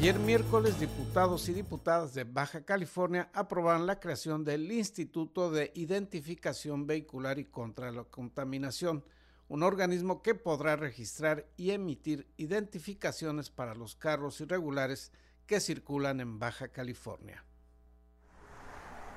Ayer 0.00 0.18
miércoles, 0.18 0.80
diputados 0.80 1.46
y 1.50 1.52
diputadas 1.52 2.14
de 2.14 2.24
Baja 2.24 2.64
California 2.64 3.28
aprobaron 3.34 3.86
la 3.86 4.00
creación 4.00 4.46
del 4.46 4.72
Instituto 4.72 5.50
de 5.50 5.72
Identificación 5.74 6.86
Vehicular 6.86 7.38
y 7.38 7.44
contra 7.44 7.92
la 7.92 8.04
Contaminación, 8.04 9.04
un 9.48 9.62
organismo 9.62 10.22
que 10.22 10.34
podrá 10.34 10.74
registrar 10.76 11.44
y 11.58 11.72
emitir 11.72 12.26
identificaciones 12.38 13.50
para 13.50 13.74
los 13.74 13.94
carros 13.94 14.40
irregulares 14.40 15.12
que 15.46 15.60
circulan 15.60 16.20
en 16.20 16.38
Baja 16.38 16.68
California. 16.68 17.44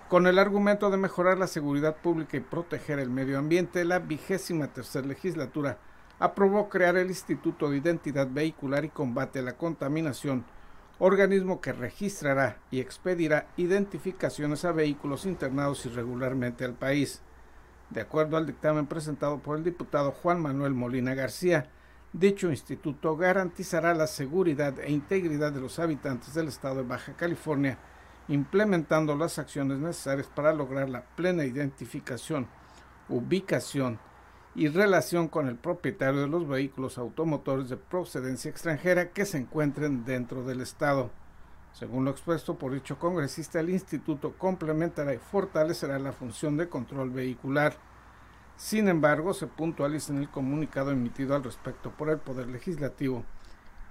Con 0.10 0.28
el 0.28 0.38
argumento 0.38 0.90
de 0.90 0.98
mejorar 0.98 1.38
la 1.38 1.48
seguridad 1.48 1.96
pública 2.02 2.36
y 2.36 2.42
proteger 2.42 3.00
el 3.00 3.10
medio 3.10 3.40
ambiente, 3.40 3.86
la 3.86 4.00
vigésima 4.00 4.74
tercera 4.74 5.08
legislatura 5.08 5.80
aprobó 6.20 6.68
crear 6.68 6.98
el 6.98 7.08
Instituto 7.08 7.70
de 7.70 7.78
Identidad 7.78 8.28
Vehicular 8.30 8.84
y 8.84 8.90
Combate 8.90 9.40
a 9.40 9.44
la 9.44 9.56
Contaminación, 9.56 10.44
organismo 11.00 11.60
que 11.60 11.74
registrará 11.74 12.58
y 12.72 12.80
expedirá 12.80 13.48
identificaciones 13.58 14.64
a 14.66 14.72
vehículos 14.72 15.26
internados 15.26 15.86
irregularmente 15.86 16.66
al 16.66 16.74
país. 16.74 17.22
De 17.90 18.02
acuerdo 18.02 18.38
al 18.38 18.46
dictamen 18.46 18.88
presentado 18.88 19.40
por 19.40 19.58
el 19.58 19.64
diputado 19.64 20.12
Juan 20.12 20.42
Manuel 20.42 20.74
Molina 20.74 21.14
García, 21.14 21.70
dicho 22.12 22.50
instituto 22.50 23.18
garantizará 23.18 23.94
la 23.94 24.08
seguridad 24.08 24.80
e 24.80 24.92
integridad 24.92 25.52
de 25.52 25.62
los 25.62 25.80
habitantes 25.80 26.34
del 26.34 26.48
estado 26.48 26.78
de 26.78 26.84
Baja 26.84 27.14
California, 27.14 27.78
implementando 28.28 29.16
las 29.16 29.40
acciones 29.40 29.80
necesarias 29.80 30.28
para 30.34 30.54
lograr 30.54 30.90
la 30.90 31.02
plena 31.02 31.44
identificación, 31.44 32.48
ubicación, 33.10 34.00
y 34.56 34.68
relación 34.68 35.28
con 35.28 35.48
el 35.48 35.56
propietario 35.56 36.22
de 36.22 36.28
los 36.28 36.48
vehículos 36.48 36.98
automotores 36.98 37.70
de 37.70 37.78
procedencia 37.78 38.52
extranjera 38.52 39.10
que 39.10 39.26
se 39.26 39.40
encuentren 39.40 40.06
dentro 40.06 40.44
del 40.44 40.62
Estado. 40.62 41.10
Según 41.74 42.06
lo 42.06 42.12
expuesto 42.12 42.56
por 42.60 42.72
dicho 42.72 43.00
congresista, 43.00 43.60
el 43.60 43.72
instituto 43.72 44.34
complementará 44.38 45.14
y 45.16 45.18
fortalecerá 45.18 45.98
la 45.98 46.12
función 46.12 46.56
de 46.56 46.70
control 46.70 47.10
vehicular. 47.10 47.76
Sin 48.56 48.88
embargo, 48.88 49.34
se 49.34 49.48
puntualiza 49.48 50.14
en 50.14 50.20
el 50.20 50.30
comunicado 50.30 50.92
emitido 50.92 51.36
al 51.36 51.44
respecto 51.44 51.90
por 51.90 52.12
el 52.12 52.20
Poder 52.20 52.48
Legislativo. 52.48 53.24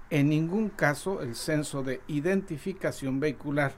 En 0.09 0.29
ningún 0.29 0.69
caso 0.69 1.21
el 1.21 1.35
censo 1.35 1.83
de 1.83 2.01
identificación 2.07 3.19
vehicular, 3.19 3.73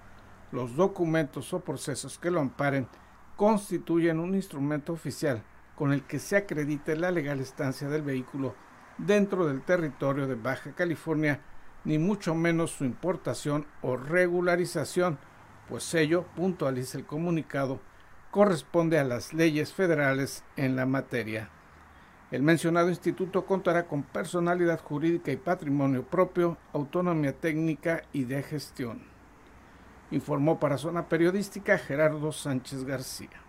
los 0.51 0.75
documentos 0.75 1.51
o 1.53 1.61
procesos 1.61 2.19
que 2.19 2.29
lo 2.29 2.39
amparen 2.39 2.87
constituyen 3.35 4.19
un 4.19 4.35
instrumento 4.35 4.93
oficial 4.93 5.43
con 5.75 5.91
el 5.93 6.03
que 6.03 6.19
se 6.19 6.37
acredite 6.37 6.95
la 6.95 7.11
legal 7.11 7.39
estancia 7.39 7.89
del 7.89 8.01
vehículo 8.01 8.55
dentro 8.97 9.47
del 9.47 9.61
territorio 9.61 10.27
de 10.27 10.35
Baja 10.35 10.71
California, 10.73 11.41
ni 11.83 11.99
mucho 11.99 12.33
menos 12.33 12.71
su 12.71 12.85
importación 12.85 13.65
o 13.81 13.97
regularización, 13.97 15.19
pues 15.67 15.93
ello, 15.93 16.25
puntualiza 16.35 16.97
el 16.97 17.05
comunicado, 17.05 17.79
corresponde 18.31 18.99
a 18.99 19.03
las 19.03 19.33
leyes 19.33 19.73
federales 19.73 20.43
en 20.55 20.75
la 20.75 20.85
materia. 20.85 21.49
El 22.31 22.41
mencionado 22.41 22.89
instituto 22.89 23.45
contará 23.45 23.85
con 23.85 24.03
personalidad 24.03 24.81
jurídica 24.81 25.31
y 25.31 25.37
patrimonio 25.37 26.03
propio, 26.03 26.57
autonomía 26.73 27.33
técnica 27.33 28.03
y 28.13 28.25
de 28.25 28.41
gestión. 28.43 29.03
Informó 30.11 30.59
para 30.59 30.77
Zona 30.77 31.07
Periodística 31.07 31.77
Gerardo 31.77 32.31
Sánchez 32.31 32.83
García. 32.83 33.44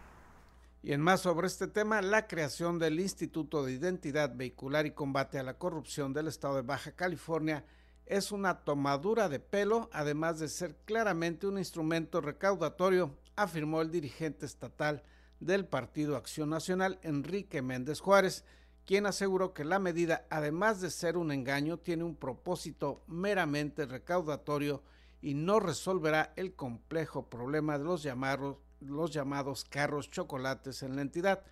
Y 0.86 0.92
en 0.92 1.00
más 1.00 1.22
sobre 1.22 1.48
este 1.48 1.66
tema, 1.66 2.00
la 2.00 2.28
creación 2.28 2.78
del 2.78 3.00
Instituto 3.00 3.64
de 3.64 3.72
Identidad 3.72 4.36
Vehicular 4.36 4.86
y 4.86 4.92
Combate 4.92 5.36
a 5.36 5.42
la 5.42 5.58
Corrupción 5.58 6.12
del 6.12 6.28
Estado 6.28 6.54
de 6.54 6.62
Baja 6.62 6.92
California 6.92 7.64
es 8.06 8.30
una 8.30 8.62
tomadura 8.62 9.28
de 9.28 9.40
pelo, 9.40 9.90
además 9.92 10.38
de 10.38 10.46
ser 10.46 10.76
claramente 10.84 11.48
un 11.48 11.58
instrumento 11.58 12.20
recaudatorio, 12.20 13.18
afirmó 13.34 13.82
el 13.82 13.90
dirigente 13.90 14.46
estatal 14.46 15.02
del 15.40 15.66
Partido 15.66 16.14
Acción 16.14 16.50
Nacional, 16.50 17.00
Enrique 17.02 17.62
Méndez 17.62 17.98
Juárez, 17.98 18.44
quien 18.84 19.06
aseguró 19.06 19.54
que 19.54 19.64
la 19.64 19.80
medida, 19.80 20.24
además 20.30 20.80
de 20.80 20.90
ser 20.90 21.16
un 21.16 21.32
engaño, 21.32 21.78
tiene 21.78 22.04
un 22.04 22.14
propósito 22.14 23.02
meramente 23.08 23.86
recaudatorio 23.86 24.84
y 25.20 25.34
no 25.34 25.58
resolverá 25.58 26.32
el 26.36 26.54
complejo 26.54 27.28
problema 27.28 27.76
de 27.76 27.84
los 27.86 28.04
llamados 28.04 28.58
los 28.80 29.10
llamados 29.10 29.64
carros 29.64 30.10
chocolates 30.10 30.82
en 30.82 30.96
la 30.96 31.02
entidad. 31.02 31.42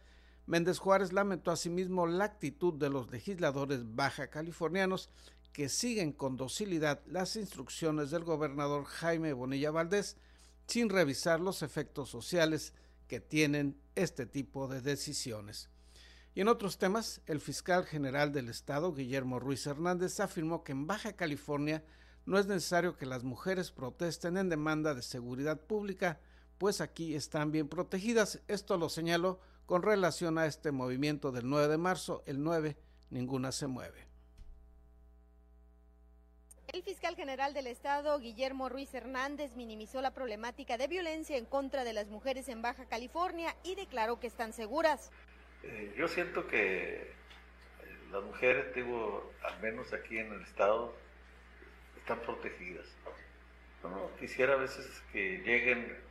Méndez 0.46 0.78
Juárez 0.78 1.12
lamentó 1.12 1.50
asimismo 1.50 2.06
la 2.06 2.24
actitud 2.24 2.74
de 2.74 2.90
los 2.90 3.10
legisladores 3.10 3.94
baja 3.94 4.28
californianos 4.28 5.10
que 5.52 5.68
siguen 5.68 6.12
con 6.12 6.36
docilidad 6.36 7.00
las 7.06 7.36
instrucciones 7.36 8.10
del 8.10 8.24
gobernador 8.24 8.84
Jaime 8.84 9.32
Bonilla 9.32 9.70
Valdés 9.70 10.16
sin 10.66 10.88
revisar 10.88 11.40
los 11.40 11.62
efectos 11.62 12.10
sociales 12.10 12.74
que 13.06 13.20
tienen 13.20 13.78
este 13.94 14.26
tipo 14.26 14.66
de 14.68 14.80
decisiones. 14.80 15.70
Y 16.34 16.40
en 16.40 16.48
otros 16.48 16.78
temas, 16.78 17.20
el 17.26 17.40
fiscal 17.40 17.84
general 17.84 18.32
del 18.32 18.48
estado, 18.48 18.92
Guillermo 18.92 19.38
Ruiz 19.38 19.66
Hernández, 19.66 20.18
afirmó 20.18 20.64
que 20.64 20.72
en 20.72 20.86
Baja 20.86 21.12
California 21.12 21.84
no 22.26 22.38
es 22.38 22.46
necesario 22.46 22.96
que 22.96 23.06
las 23.06 23.22
mujeres 23.22 23.70
protesten 23.70 24.36
en 24.36 24.48
demanda 24.48 24.94
de 24.94 25.02
seguridad 25.02 25.60
pública, 25.60 26.18
pues 26.58 26.80
aquí 26.80 27.14
están 27.14 27.52
bien 27.52 27.68
protegidas. 27.68 28.40
Esto 28.48 28.76
lo 28.76 28.88
señalo 28.88 29.40
con 29.66 29.82
relación 29.82 30.38
a 30.38 30.46
este 30.46 30.72
movimiento 30.72 31.32
del 31.32 31.48
9 31.48 31.68
de 31.68 31.78
marzo, 31.78 32.22
el 32.26 32.42
9, 32.42 32.76
ninguna 33.10 33.52
se 33.52 33.66
mueve. 33.66 34.06
El 36.68 36.82
fiscal 36.82 37.14
general 37.14 37.54
del 37.54 37.68
Estado, 37.68 38.18
Guillermo 38.18 38.68
Ruiz 38.68 38.92
Hernández, 38.94 39.54
minimizó 39.54 40.02
la 40.02 40.12
problemática 40.12 40.76
de 40.76 40.88
violencia 40.88 41.36
en 41.36 41.44
contra 41.44 41.84
de 41.84 41.92
las 41.92 42.08
mujeres 42.08 42.48
en 42.48 42.62
Baja 42.62 42.86
California 42.86 43.54
y 43.62 43.76
declaró 43.76 44.18
que 44.18 44.26
están 44.26 44.52
seguras. 44.52 45.12
Eh, 45.62 45.94
yo 45.96 46.08
siento 46.08 46.46
que 46.48 47.12
las 48.10 48.22
mujeres, 48.24 48.74
digo, 48.74 49.32
al 49.44 49.60
menos 49.60 49.92
aquí 49.92 50.18
en 50.18 50.32
el 50.32 50.42
Estado, 50.42 50.94
están 51.96 52.20
protegidas. 52.20 52.86
quisiera 54.18 54.54
a 54.54 54.56
veces 54.56 54.86
que 55.12 55.38
lleguen 55.44 56.03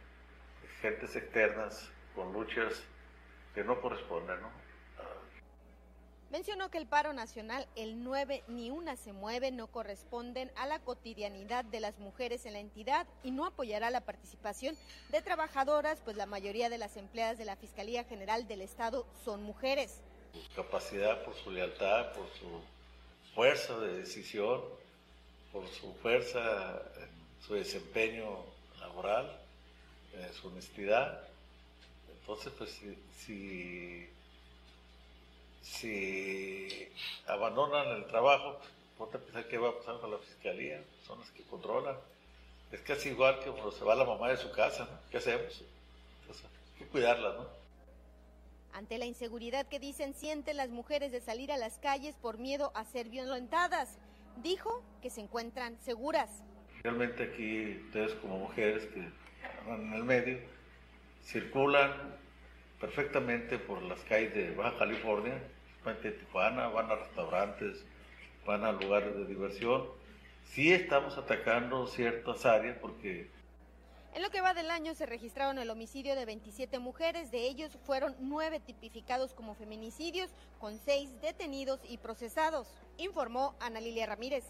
gentes 0.83 1.15
externas 1.15 1.89
con 2.13 2.33
luchas 2.33 2.83
que 3.55 3.63
no 3.63 3.79
corresponden, 3.79 4.41
¿no? 4.41 4.49
Mencionó 6.29 6.69
que 6.69 6.79
el 6.79 6.87
paro 6.87 7.13
nacional, 7.13 7.67
el 7.75 8.03
9 8.03 8.43
ni 8.47 8.69
una 8.69 8.95
se 8.97 9.13
mueve, 9.13 9.51
no 9.51 9.67
corresponden 9.67 10.51
a 10.55 10.65
la 10.65 10.79
cotidianidad 10.79 11.63
de 11.63 11.79
las 11.79 11.99
mujeres 11.99 12.45
en 12.45 12.53
la 12.53 12.59
entidad 12.59 13.07
y 13.23 13.31
no 13.31 13.45
apoyará 13.45 13.91
la 13.91 14.01
participación 14.01 14.75
de 15.11 15.21
trabajadoras, 15.21 16.01
pues 16.03 16.17
la 16.17 16.25
mayoría 16.25 16.69
de 16.69 16.79
las 16.79 16.97
empleadas 16.97 17.37
de 17.37 17.45
la 17.45 17.55
Fiscalía 17.55 18.03
General 18.03 18.47
del 18.47 18.61
Estado 18.61 19.05
son 19.23 19.43
mujeres. 19.43 20.01
Su 20.33 20.55
capacidad, 20.55 21.23
por 21.23 21.35
su 21.35 21.51
lealtad, 21.51 22.11
por 22.13 22.27
su 22.31 22.61
fuerza 23.35 23.77
de 23.77 23.99
decisión, 23.99 24.61
por 25.51 25.67
su 25.67 25.93
fuerza 26.01 26.81
su 27.45 27.53
desempeño 27.53 28.43
laboral, 28.79 29.42
eh, 30.13 30.31
su 30.33 30.47
honestidad. 30.47 31.21
Entonces, 32.19 32.53
pues 32.57 32.69
si, 33.17 34.09
si, 35.61 36.89
abandonan 37.27 37.87
el 37.97 38.05
trabajo, 38.05 38.59
ponte 38.97 39.17
a 39.17 39.19
pensar 39.19 39.47
qué 39.47 39.57
va 39.57 39.69
a 39.69 39.77
pasar 39.77 39.99
con 39.99 40.11
la 40.11 40.17
fiscalía, 40.19 40.81
son 41.05 41.19
las 41.19 41.29
que 41.31 41.43
controlan. 41.43 41.97
Es 42.71 42.81
casi 42.81 43.09
igual 43.09 43.39
que 43.39 43.51
cuando 43.51 43.71
se 43.71 43.83
va 43.83 43.95
la 43.95 44.05
mamá 44.05 44.29
de 44.29 44.37
su 44.37 44.51
casa, 44.51 44.85
¿no? 44.85 44.99
¿Qué 45.11 45.17
hacemos? 45.17 45.61
Entonces, 46.21 46.45
hay 46.45 46.79
que 46.79 46.85
cuidarla, 46.87 47.33
¿no? 47.33 47.63
ante 48.73 48.97
la 48.97 49.05
inseguridad 49.05 49.67
que 49.67 49.79
dicen 49.79 50.13
sienten 50.13 50.57
las 50.57 50.69
mujeres 50.69 51.11
de 51.11 51.21
salir 51.21 51.51
a 51.51 51.57
las 51.57 51.77
calles 51.77 52.15
por 52.15 52.39
miedo 52.39 52.71
a 52.75 52.83
ser 52.85 53.09
violentadas. 53.09 53.97
Dijo 54.41 54.83
que 55.01 55.09
se 55.09 55.21
encuentran 55.21 55.77
seguras. 55.79 56.29
Realmente 56.81 57.23
aquí 57.23 57.77
ustedes 57.85 58.13
como 58.15 58.39
mujeres 58.39 58.85
que 58.87 59.07
en 59.67 59.93
el 59.93 60.03
medio 60.03 60.39
circulan 61.23 61.91
perfectamente 62.79 63.57
por 63.57 63.81
las 63.81 63.99
calles 64.01 64.33
de 64.33 64.55
Baja 64.55 64.77
California, 64.77 65.41
a 65.85 65.93
Tijuana, 65.93 66.67
van 66.67 66.91
a 66.91 66.95
restaurantes, 66.95 67.83
van 68.45 68.63
a 68.63 68.71
lugares 68.71 69.15
de 69.15 69.25
diversión. 69.25 69.85
Sí 70.45 70.71
estamos 70.71 71.17
atacando 71.17 71.87
ciertas 71.87 72.45
áreas 72.45 72.77
porque 72.79 73.29
en 74.15 74.21
lo 74.21 74.29
que 74.29 74.41
va 74.41 74.53
del 74.53 74.69
año 74.69 74.93
se 74.93 75.07
registraron 75.07 75.57
el 75.57 75.71
homicidio 75.71 76.15
de 76.15 76.25
27 76.25 76.77
mujeres, 76.77 77.31
de 77.31 77.47
ellos 77.47 77.75
fueron 77.83 78.15
nueve 78.19 78.59
tipificados 78.59 79.33
como 79.33 79.55
feminicidios, 79.55 80.29
con 80.59 80.77
seis 80.77 81.09
detenidos 81.19 81.79
y 81.89 81.97
procesados, 81.97 82.67
informó 82.97 83.55
Ana 83.59 83.81
Lilia 83.81 84.05
Ramírez. 84.05 84.43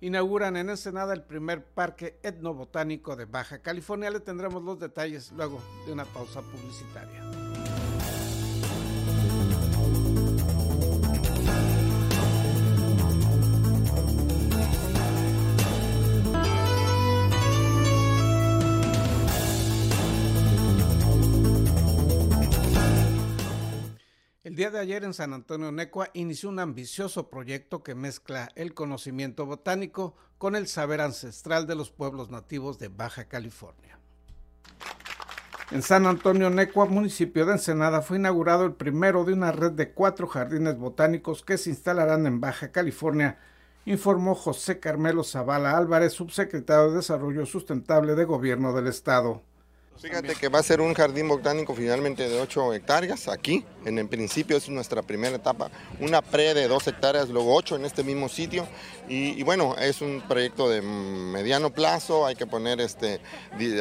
Inauguran 0.00 0.56
en 0.56 0.68
Ensenada 0.68 1.14
el 1.14 1.22
primer 1.22 1.64
parque 1.64 2.18
etnobotánico 2.22 3.16
de 3.16 3.24
Baja 3.24 3.62
California. 3.62 4.10
Le 4.10 4.20
tendremos 4.20 4.62
los 4.62 4.78
detalles 4.78 5.32
luego 5.32 5.60
de 5.86 5.92
una 5.92 6.04
pausa 6.04 6.42
publicitaria. 6.42 7.45
El 24.56 24.60
día 24.60 24.70
de 24.70 24.78
ayer 24.78 25.04
en 25.04 25.12
San 25.12 25.34
Antonio 25.34 25.70
Necua 25.70 26.08
inició 26.14 26.48
un 26.48 26.60
ambicioso 26.60 27.28
proyecto 27.28 27.82
que 27.82 27.94
mezcla 27.94 28.48
el 28.54 28.72
conocimiento 28.72 29.44
botánico 29.44 30.16
con 30.38 30.56
el 30.56 30.66
saber 30.66 31.02
ancestral 31.02 31.66
de 31.66 31.74
los 31.74 31.90
pueblos 31.90 32.30
nativos 32.30 32.78
de 32.78 32.88
Baja 32.88 33.24
California. 33.24 33.98
En 35.70 35.82
San 35.82 36.06
Antonio 36.06 36.48
Necua, 36.48 36.86
municipio 36.86 37.44
de 37.44 37.52
Ensenada, 37.52 38.00
fue 38.00 38.16
inaugurado 38.16 38.64
el 38.64 38.72
primero 38.72 39.24
de 39.24 39.34
una 39.34 39.52
red 39.52 39.72
de 39.72 39.92
cuatro 39.92 40.26
jardines 40.26 40.78
botánicos 40.78 41.42
que 41.42 41.58
se 41.58 41.68
instalarán 41.68 42.24
en 42.24 42.40
Baja 42.40 42.72
California, 42.72 43.38
informó 43.84 44.34
José 44.34 44.80
Carmelo 44.80 45.22
Zavala 45.22 45.76
Álvarez, 45.76 46.14
subsecretario 46.14 46.92
de 46.92 46.96
Desarrollo 46.96 47.44
Sustentable 47.44 48.14
de 48.14 48.24
Gobierno 48.24 48.72
del 48.72 48.86
Estado. 48.86 49.42
Fíjate 49.98 50.34
que 50.34 50.48
va 50.48 50.58
a 50.58 50.62
ser 50.62 50.80
un 50.80 50.92
jardín 50.92 51.26
botánico 51.26 51.74
finalmente 51.74 52.28
de 52.28 52.38
8 52.38 52.74
hectáreas 52.74 53.28
aquí. 53.28 53.64
En 53.84 53.98
el 53.98 54.08
principio 54.08 54.56
es 54.56 54.68
nuestra 54.68 55.02
primera 55.02 55.36
etapa. 55.36 55.70
Una 56.00 56.20
pre 56.20 56.52
de 56.52 56.68
2 56.68 56.88
hectáreas, 56.88 57.30
luego 57.30 57.54
8 57.54 57.76
en 57.76 57.84
este 57.86 58.04
mismo 58.04 58.28
sitio. 58.28 58.66
Y, 59.08 59.42
bueno, 59.42 59.74
es 59.78 60.02
un 60.02 60.22
proyecto 60.28 60.68
de 60.68 60.82
mediano 60.82 61.72
plazo. 61.72 62.26
Hay 62.26 62.36
que 62.36 62.46
poner 62.46 62.80
este, 62.80 63.20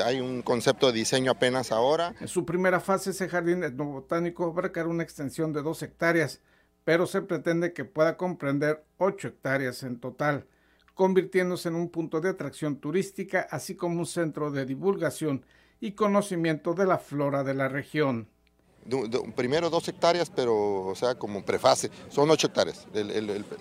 hay 0.04 0.22
un 0.22 0.42
concepto 0.42 0.88
de 0.88 0.94
diseño 0.94 1.32
apenas 1.32 1.72
ahora. 1.72 2.16
En 2.22 2.30
su 2.30 2.46
primera 2.46 2.80
fase 2.80 3.10
ese 3.10 3.28
jardín 3.28 3.64
etnobotánico 3.64 4.46
abarcará 4.46 4.88
una 4.88 5.04
extensión 5.04 5.52
de 5.52 5.62
2 5.62 5.84
hectáreas, 5.84 6.42
pero 6.86 7.08
se 7.08 7.22
pretende 7.24 7.74
que 7.74 7.84
pueda 7.84 8.16
comprender 8.16 8.86
8 8.98 9.28
hectáreas 9.28 9.84
en 9.84 10.00
total 10.00 10.48
convirtiéndose 10.94 11.68
en 11.68 11.75
un 11.75 11.90
punto 11.90 12.22
de 12.22 12.30
atracción 12.30 12.78
turística, 12.78 13.46
así 13.51 13.75
como 13.75 14.00
un 14.00 14.06
centro 14.06 14.50
de 14.50 14.66
divulgación 14.66 15.46
y 15.79 15.92
conocimiento 15.92 16.74
de 16.74 16.85
la 16.85 16.98
flora 16.98 17.44
de 17.44 17.53
la 17.53 17.68
región. 17.68 18.27
primero 19.35 19.70
dos 19.70 19.88
hectáreas, 19.88 20.29
pero 20.29 20.81
o 20.85 20.96
sea, 20.96 21.16
como 21.16 21.44
prefase, 21.44 21.92
son 22.09 22.29
ocho 22.29 22.48
hectáreas. 22.48 22.88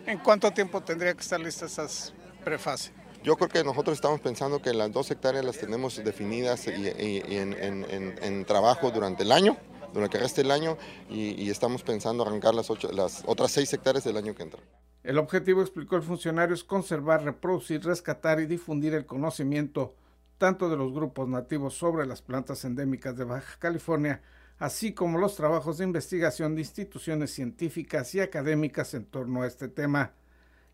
¿En 0.06 0.18
cuánto 0.18 0.50
tiempo 0.52 0.80
tendría 0.82 1.14
que 1.14 1.20
estar 1.20 1.40
listas 1.40 1.72
esas 1.72 2.14
prefase? 2.44 2.92
Yo 3.22 3.36
creo 3.36 3.48
que 3.48 3.64
nosotros 3.64 3.96
estamos 3.96 4.20
pensando 4.20 4.60
que 4.60 4.74
las 4.74 4.92
dos 4.92 5.10
hectáreas 5.10 5.44
las 5.44 5.56
tenemos 5.56 5.96
definidas 6.04 6.66
y, 6.66 6.88
en, 6.90 8.44
trabajo 8.44 8.90
durante 8.90 9.22
el 9.22 9.32
año, 9.32 9.56
durante 9.94 10.18
que 10.18 10.22
resta 10.22 10.42
el 10.42 10.50
año, 10.50 10.76
y, 11.08 11.48
estamos 11.48 11.82
pensando 11.82 12.22
arrancar 12.22 12.54
las, 12.54 12.68
las 12.92 13.22
otras 13.26 13.50
seis 13.50 13.72
hectáreas 13.72 14.04
del 14.04 14.18
año 14.18 14.34
que 14.34 14.42
entra. 14.42 14.60
El 15.02 15.18
objetivo, 15.18 15.62
explicó 15.62 15.96
el 15.96 16.02
funcionario, 16.02 16.54
es 16.54 16.64
conservar, 16.64 17.24
reproducir, 17.24 17.82
rescatar 17.82 18.40
y 18.40 18.46
difundir 18.46 18.92
el 18.92 19.06
conocimiento 19.06 19.94
tanto 20.38 20.68
de 20.68 20.76
los 20.76 20.92
grupos 20.92 21.28
nativos 21.28 21.74
sobre 21.74 22.06
las 22.06 22.22
plantas 22.22 22.64
endémicas 22.64 23.16
de 23.16 23.24
Baja 23.24 23.58
California, 23.58 24.22
así 24.58 24.92
como 24.92 25.18
los 25.18 25.36
trabajos 25.36 25.78
de 25.78 25.84
investigación 25.84 26.54
de 26.54 26.62
instituciones 26.62 27.32
científicas 27.32 28.14
y 28.14 28.20
académicas 28.20 28.94
en 28.94 29.04
torno 29.04 29.42
a 29.42 29.46
este 29.46 29.68
tema. 29.68 30.12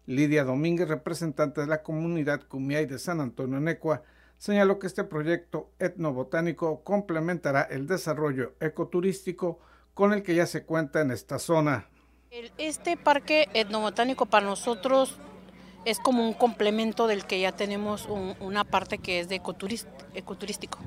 Lidia 0.07 0.44
Domínguez, 0.44 0.88
representante 0.88 1.61
de 1.61 1.66
la 1.66 1.83
comunidad 1.83 2.42
Cumiay 2.49 2.87
de 2.87 2.99
San 2.99 3.20
Antonio 3.20 3.61
Necua, 3.61 4.03
señaló 4.38 4.79
que 4.79 4.87
este 4.87 5.05
proyecto 5.05 5.70
etnobotánico 5.79 6.83
complementará 6.83 7.62
el 7.62 7.87
desarrollo 7.87 8.55
ecoturístico 8.59 9.61
con 9.94 10.12
el 10.12 10.23
que 10.23 10.35
ya 10.35 10.46
se 10.46 10.64
cuenta 10.64 11.03
en 11.03 11.11
esta 11.11 11.38
zona. 11.38 11.88
Este 12.59 12.96
parque 12.96 13.49
etnobotánico 13.55 14.27
para 14.27 14.46
nosotros 14.46 15.18
es 15.85 15.99
como 15.99 16.27
un 16.27 16.35
complemento 16.35 17.07
del 17.07 17.25
que 17.27 17.40
ya 17.40 17.53
tenemos 17.53 18.07
una 18.40 18.64
parte 18.64 18.99
que 18.99 19.21
es 19.21 19.29
de 19.29 19.37
ecoturístico. 19.37 20.79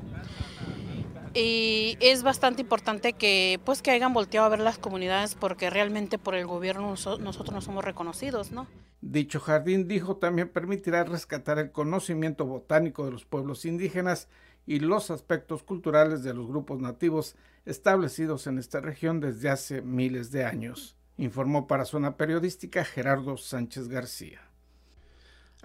Y 1.36 1.97
es 1.99 2.21
bastante 2.21 2.62
importante 2.62 3.13
que 3.13 3.60
pues 3.65 3.82
que 3.82 3.89
hayan 3.89 4.13
volteado 4.13 4.45
a 4.45 4.49
ver 4.49 4.60
las 4.60 4.77
comunidades 4.77 5.34
porque 5.34 5.71
realmente 5.71 6.19
por 6.19 6.36
el 6.36 6.45
gobierno 6.45 6.89
nosotros 6.91 7.51
no 7.51 7.62
somos 7.62 7.84
reconocidos, 7.84 8.51
¿no? 8.51 8.67
Dicho 9.01 9.39
jardín, 9.39 9.88
dijo, 9.88 10.17
también 10.17 10.47
permitirá 10.47 11.03
rescatar 11.03 11.58
el 11.58 11.71
conocimiento 11.71 12.45
botánico 12.45 13.03
de 13.03 13.12
los 13.12 13.25
pueblos 13.25 13.65
indígenas 13.65 14.29
y 14.65 14.79
los 14.79 15.12
aspectos 15.12 15.63
culturales 15.63 16.23
de 16.23 16.34
los 16.34 16.47
grupos 16.47 16.79
nativos 16.79 17.36
establecidos 17.65 18.47
en 18.47 18.60
esta 18.60 18.79
región 18.79 19.19
desde 19.19 19.49
hace 19.49 19.82
miles 19.82 20.32
de 20.32 20.45
años, 20.45 20.95
informó 21.17 21.67
para 21.67 21.86
Zona 21.86 22.15
Periodística 22.15 22.86
Gerardo 22.86 23.38
Sánchez 23.38 23.89
García. 23.89 24.52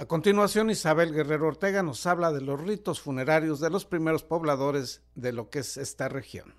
A 0.01 0.07
continuación, 0.07 0.71
Isabel 0.71 1.13
Guerrero 1.13 1.49
Ortega 1.49 1.83
nos 1.83 2.07
habla 2.07 2.31
de 2.31 2.41
los 2.41 2.61
ritos 2.61 3.01
funerarios 3.01 3.59
de 3.59 3.69
los 3.69 3.85
primeros 3.85 4.23
pobladores 4.23 5.03
de 5.17 5.33
lo 5.33 5.51
que 5.51 5.59
es 5.59 5.77
esta 5.77 6.09
región. 6.09 6.55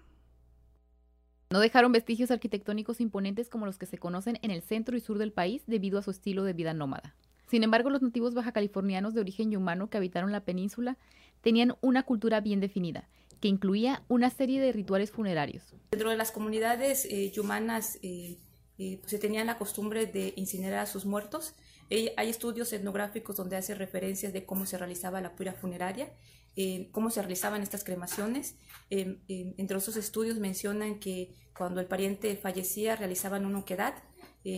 No 1.50 1.62
dejaron 1.62 1.94
vestigios 1.94 2.32
arquitectónicos 2.32 3.00
imponentes 3.00 3.48
como 3.48 3.66
los 3.66 3.78
que 3.78 3.86
se 3.86 3.98
conocen 3.98 4.40
en 4.42 4.52
el 4.52 4.62
centro 4.62 4.98
y 4.98 5.00
sur 5.00 5.18
del 5.18 5.32
país 5.32 5.64
debido 5.68 5.98
a 5.98 6.02
su 6.02 6.12
estilo 6.12 6.44
de 6.44 6.52
vida 6.52 6.74
nómada. 6.74 7.16
Sin 7.50 7.64
embargo, 7.64 7.90
los 7.90 8.02
nativos 8.02 8.34
baja 8.34 8.52
californianos 8.52 9.14
de 9.14 9.22
origen 9.22 9.52
yumano 9.52 9.90
que 9.90 9.96
habitaron 9.96 10.34
la 10.34 10.44
península 10.44 10.98
tenían 11.40 11.78
una 11.80 12.04
cultura 12.04 12.42
bien 12.42 12.60
definida, 12.60 13.08
que 13.40 13.48
incluía 13.48 14.04
una 14.10 14.32
serie 14.32 14.60
de 14.60 14.74
rituales 14.74 15.12
funerarios. 15.12 15.64
Dentro 15.92 16.10
de 16.10 16.18
las 16.18 16.34
comunidades 16.34 17.06
eh, 17.06 17.32
yumanas 17.32 18.00
eh, 18.02 18.38
eh, 18.80 18.98
pues, 19.00 19.12
se 19.12 19.18
tenían 19.18 19.48
la 19.48 19.58
costumbre 19.58 20.08
de 20.08 20.34
incinerar 20.36 20.80
a 20.80 20.86
sus 20.86 21.06
muertos 21.06 21.56
hay 21.90 22.30
estudios 22.30 22.72
etnográficos 22.72 23.36
donde 23.36 23.58
hace 23.58 23.74
referencias 23.74 24.32
de 24.34 24.46
cómo 24.46 24.66
se 24.66 24.78
realizaba 24.78 25.22
la 25.22 25.36
pura 25.36 25.54
funeraria, 25.54 26.14
eh, 26.56 26.90
cómo 26.92 27.10
se 27.10 27.22
realizaban 27.22 27.62
estas 27.62 27.84
cremaciones. 27.84 28.58
Eh, 28.90 29.18
eh, 29.28 29.54
entre 29.58 29.78
esos 29.78 29.96
estudios 29.96 30.40
mencionan 30.40 31.00
que 31.00 31.34
cuando 31.58 31.80
el 31.80 31.88
pariente 31.88 32.36
fallecía 32.36 32.96
realizaban 32.96 33.46
una 33.46 33.60
oquedad 33.60 33.96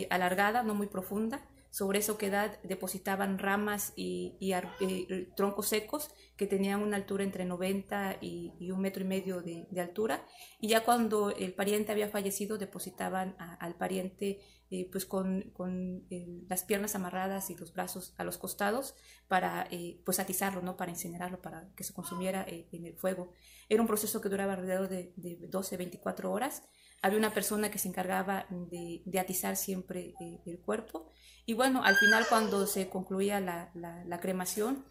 alargada, 0.10 0.64
no 0.64 0.76
muy 0.76 0.88
profunda. 0.88 1.42
Sobre 1.72 2.00
esa 2.00 2.12
oquedad 2.12 2.62
depositaban 2.64 3.40
ramas 3.40 3.94
y, 3.96 4.38
troncos 5.38 5.70
secos 5.70 6.10
que 6.36 6.46
tenían 6.46 6.82
una 6.82 6.98
altura 6.98 7.24
entre 7.24 7.46
90 7.46 8.18
y, 8.20 8.70
un 8.72 8.82
metro 8.82 9.04
y 9.04 9.08
medio 9.08 9.42
de, 9.42 9.80
altura. 9.80 10.26
Y 10.60 10.68
ya 10.68 10.84
cuando 10.84 11.32
el 11.32 11.54
pariente 11.54 11.94
había 11.94 12.10
fallecido 12.10 12.58
depositaban 12.58 13.38
al 13.40 13.76
pariente 13.76 14.42
eh, 14.70 14.90
pues 14.92 15.06
con, 15.06 15.54
eh, 16.10 16.44
las 16.50 16.64
piernas 16.64 16.96
amarradas 16.96 17.50
y 17.50 17.56
los 17.56 17.72
brazos 17.74 18.14
a 18.18 18.26
los 18.26 18.38
costados 18.38 18.94
para 19.30 19.66
eh, 19.72 20.02
pues 20.04 20.20
atizarlo, 20.20 20.62
¿no? 20.62 20.76
para 20.76 20.92
incinerarlo, 20.92 21.42
para 21.42 21.74
que 21.76 21.86
se 21.86 21.94
consumiera 21.94 22.46
en 22.48 22.86
el 22.86 22.98
fuego. 22.98 23.32
Era 23.70 23.82
un 23.82 23.88
proceso 23.88 24.20
que 24.20 24.28
duraba 24.28 24.54
alrededor 24.54 24.90
de, 24.90 25.14
de 25.16 25.48
12, 25.48 25.78
24 25.78 26.32
horas. 26.32 26.64
Había 27.02 27.18
una 27.18 27.34
persona 27.34 27.72
que 27.72 27.80
se 27.80 27.88
encargaba 27.88 28.46
de, 28.50 29.20
atizar 29.20 29.56
siempre 29.58 30.14
el 30.46 30.60
cuerpo. 30.60 31.10
Y 31.46 31.54
bueno, 31.54 31.84
al 31.84 31.96
final 31.96 32.26
cuando 32.30 32.68
se 32.68 32.88
concluía 32.90 33.40
la, 33.40 34.20
cremación, 34.22 34.86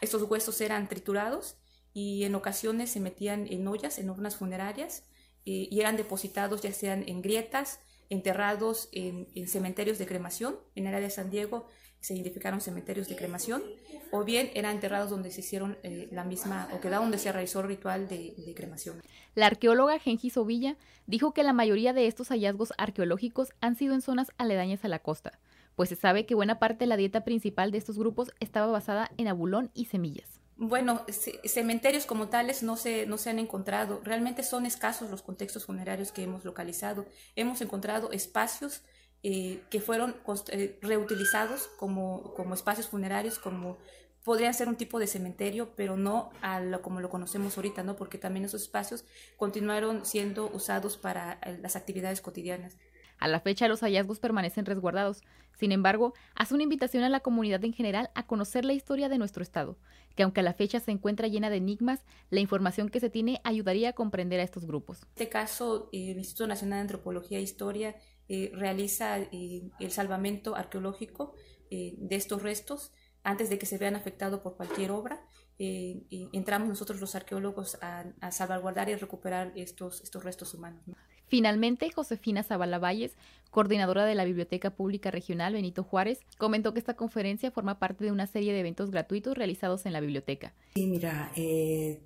estos 0.00 0.22
huesos 0.24 0.60
eran 0.60 0.88
triturados 0.88 1.56
y 1.92 2.24
en 2.24 2.34
ocasiones 2.34 2.90
se 2.90 3.00
metían 3.00 3.46
en 3.50 3.66
ollas, 3.66 3.98
en 3.98 4.10
urnas 4.10 4.36
funerarias, 4.36 5.04
y 5.44 5.80
eran 5.80 5.96
depositados 5.96 6.60
ya 6.60 6.72
sean 6.72 7.04
en 7.08 7.22
grietas, 7.22 7.80
enterrados 8.10 8.88
en, 8.92 9.26
cementerios 9.48 9.98
de 9.98 10.06
cremación 10.06 10.58
en 10.74 10.86
el 10.86 10.94
área 10.94 11.08
de 11.08 11.14
San 11.14 11.30
Diego, 11.30 11.66
se 12.00 12.14
identificaron 12.14 12.60
cementerios 12.60 13.08
de 13.08 13.16
cremación, 13.16 13.62
o 14.10 14.24
bien 14.24 14.50
eran 14.54 14.74
enterrados 14.74 15.10
donde 15.10 15.30
se 15.30 15.40
hicieron 15.40 15.78
eh, 15.82 16.08
la 16.12 16.24
misma, 16.24 16.68
o 16.72 16.80
quedaba 16.80 17.02
donde 17.02 17.18
se 17.18 17.30
realizó 17.30 17.60
el 17.60 17.68
ritual 17.68 18.08
de 18.08 18.52
cremación. 18.56 19.02
La 19.34 19.46
arqueóloga 19.46 19.98
Genji 19.98 20.30
Sovilla 20.30 20.76
dijo 21.06 21.32
que 21.32 21.42
la 21.42 21.52
mayoría 21.52 21.92
de 21.92 22.06
estos 22.06 22.28
hallazgos 22.28 22.72
arqueológicos 22.78 23.52
han 23.60 23.76
sido 23.76 23.94
en 23.94 24.02
zonas 24.02 24.32
aledañas 24.38 24.84
a 24.84 24.88
la 24.88 24.98
costa, 24.98 25.38
pues 25.76 25.88
se 25.88 25.96
sabe 25.96 26.26
que 26.26 26.34
buena 26.34 26.58
parte 26.58 26.80
de 26.80 26.88
la 26.88 26.96
dieta 26.96 27.24
principal 27.24 27.70
de 27.70 27.78
estos 27.78 27.98
grupos 27.98 28.32
estaba 28.40 28.66
basada 28.66 29.10
en 29.16 29.28
abulón 29.28 29.70
y 29.74 29.86
semillas. 29.86 30.40
Bueno, 30.56 31.06
cementerios 31.44 32.04
como 32.04 32.28
tales 32.28 32.62
no 32.62 32.76
se, 32.76 33.06
no 33.06 33.16
se 33.16 33.30
han 33.30 33.38
encontrado. 33.38 34.02
Realmente 34.04 34.42
son 34.42 34.66
escasos 34.66 35.10
los 35.10 35.22
contextos 35.22 35.64
funerarios 35.64 36.12
que 36.12 36.22
hemos 36.22 36.44
localizado. 36.44 37.06
Hemos 37.34 37.62
encontrado 37.62 38.12
espacios 38.12 38.82
eh, 39.22 39.62
que 39.70 39.80
fueron 39.80 40.16
eh, 40.48 40.78
reutilizados 40.82 41.68
como, 41.78 42.34
como 42.34 42.54
espacios 42.54 42.88
funerarios, 42.88 43.38
como 43.38 43.78
podrían 44.24 44.54
ser 44.54 44.68
un 44.68 44.76
tipo 44.76 44.98
de 44.98 45.06
cementerio, 45.06 45.74
pero 45.76 45.96
no 45.96 46.30
a 46.42 46.60
lo, 46.60 46.82
como 46.82 47.00
lo 47.00 47.08
conocemos 47.08 47.56
ahorita, 47.56 47.82
¿no? 47.82 47.96
Porque 47.96 48.18
también 48.18 48.44
esos 48.44 48.62
espacios 48.62 49.04
continuaron 49.36 50.04
siendo 50.04 50.50
usados 50.52 50.96
para 50.96 51.38
eh, 51.44 51.58
las 51.60 51.76
actividades 51.76 52.20
cotidianas. 52.20 52.76
A 53.18 53.28
la 53.28 53.40
fecha 53.40 53.68
los 53.68 53.80
hallazgos 53.80 54.18
permanecen 54.18 54.64
resguardados. 54.64 55.22
Sin 55.58 55.72
embargo, 55.72 56.14
hace 56.34 56.54
una 56.54 56.62
invitación 56.62 57.04
a 57.04 57.10
la 57.10 57.20
comunidad 57.20 57.62
en 57.64 57.74
general 57.74 58.10
a 58.14 58.26
conocer 58.26 58.64
la 58.64 58.72
historia 58.72 59.10
de 59.10 59.18
nuestro 59.18 59.42
estado, 59.42 59.76
que 60.16 60.22
aunque 60.22 60.40
a 60.40 60.42
la 60.42 60.54
fecha 60.54 60.80
se 60.80 60.90
encuentra 60.90 61.28
llena 61.28 61.50
de 61.50 61.56
enigmas, 61.56 62.00
la 62.30 62.40
información 62.40 62.88
que 62.88 62.98
se 62.98 63.10
tiene 63.10 63.42
ayudaría 63.44 63.90
a 63.90 63.92
comprender 63.92 64.40
a 64.40 64.42
estos 64.42 64.64
grupos. 64.64 65.02
En 65.02 65.08
este 65.10 65.28
caso, 65.28 65.90
el 65.92 66.16
Instituto 66.16 66.46
Nacional 66.46 66.78
de 66.78 66.82
Antropología 66.82 67.38
e 67.38 67.42
Historia 67.42 67.94
eh, 68.28 68.52
realiza 68.54 69.18
eh, 69.18 69.70
el 69.80 69.90
salvamento 69.90 70.56
arqueológico 70.56 71.34
eh, 71.70 71.94
de 71.98 72.16
estos 72.16 72.42
restos 72.42 72.90
antes 73.22 73.50
de 73.50 73.58
que 73.58 73.66
se 73.66 73.78
vean 73.78 73.96
afectados 73.96 74.40
por 74.40 74.56
cualquier 74.56 74.90
obra. 74.90 75.20
entramos 75.58 76.68
nosotros 76.68 77.00
los 77.00 77.14
arqueólogos 77.14 77.78
a, 77.82 78.30
salvaguardar 78.30 78.88
y 78.88 78.94
recuperar 78.94 79.52
estos, 79.56 80.00
estos 80.02 80.24
restos 80.24 80.54
humanos. 80.54 80.82
Finalmente, 81.26 81.92
Josefina 81.92 82.42
Zavala 82.42 82.78
Valles, 82.78 83.12
coordinadora 83.50 84.04
de 84.04 84.16
la 84.16 84.24
Biblioteca 84.24 84.70
Pública 84.70 85.12
Regional 85.12 85.52
Benito 85.52 85.84
Juárez, 85.84 86.18
comentó 86.38 86.72
que 86.72 86.80
esta 86.80 86.94
conferencia 86.94 87.52
forma 87.52 87.78
parte 87.78 88.04
de 88.04 88.10
una 88.10 88.26
serie 88.26 88.52
de 88.52 88.60
eventos 88.60 88.90
gratuitos 88.90 89.36
realizados 89.36 89.86
en 89.86 89.92
la 89.92 90.00
biblioteca. 90.00 90.54
Sí, 90.74 90.86
mira, 90.88 91.30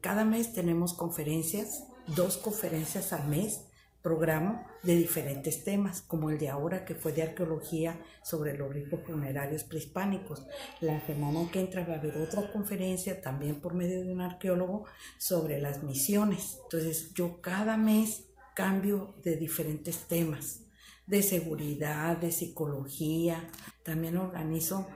cada 0.03 0.25
mes 0.27 0.53
tenemos 0.53 0.93
conferencias, 0.93 1.87
dos 2.09 2.37
conferencias 2.37 3.15
al 3.15 3.27
mes 3.29 3.67
programa 4.05 4.67
de 4.83 4.97
diferentes 4.97 5.65
temas, 5.65 6.03
como 6.03 6.29
el 6.29 6.39
de 6.39 6.51
ahora 6.51 6.85
que 6.85 6.95
fue 6.95 7.15
de 7.15 7.23
arqueología 7.23 7.99
sobre 8.23 8.55
los 8.55 8.71
ritos 8.71 9.01
funerarios 9.07 9.65
prehispánicos. 9.65 10.47
La 10.83 11.01
semana 11.07 11.51
que 11.51 11.61
entra 11.61 11.87
va 11.87 11.95
a 11.95 11.99
haber 12.01 12.19
otra 12.19 12.53
conferencia 12.53 13.23
también 13.23 13.63
por 13.63 13.73
medio 13.73 14.05
de 14.05 14.13
un 14.13 14.21
arqueólogo 14.21 14.85
sobre 15.17 15.59
las 15.59 15.83
misiones. 15.83 16.59
Entonces 16.65 17.15
yo 17.15 17.41
cada 17.41 17.79
mes 17.79 18.27
cambio 18.55 19.15
de 19.25 19.37
diferentes 19.37 20.07
temas, 20.07 20.61
de 21.07 21.23
seguridad, 21.23 22.19
de 22.19 22.31
psicología. 22.31 23.49
También 23.85 24.19
organizo 24.19 24.87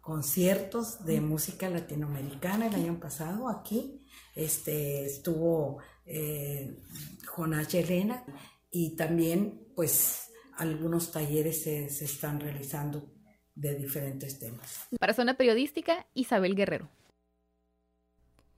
conciertos 0.00 1.04
de 1.04 1.20
música 1.20 1.70
latinoamericana 1.70 2.66
el 2.66 2.74
año 2.74 2.98
pasado 2.98 3.48
aquí. 3.48 4.04
Este, 4.34 5.06
estuvo 5.06 5.78
eh, 6.04 6.76
Jonás 7.26 7.68
Yelena 7.68 8.24
y 8.70 8.96
también 8.96 9.72
pues 9.74 10.30
algunos 10.56 11.12
talleres 11.12 11.62
se, 11.62 11.88
se 11.88 12.04
están 12.04 12.40
realizando 12.40 13.12
de 13.54 13.74
diferentes 13.74 14.38
temas. 14.38 14.88
Para 14.98 15.14
Zona 15.14 15.36
Periodística, 15.36 16.06
Isabel 16.14 16.54
Guerrero. 16.54 16.88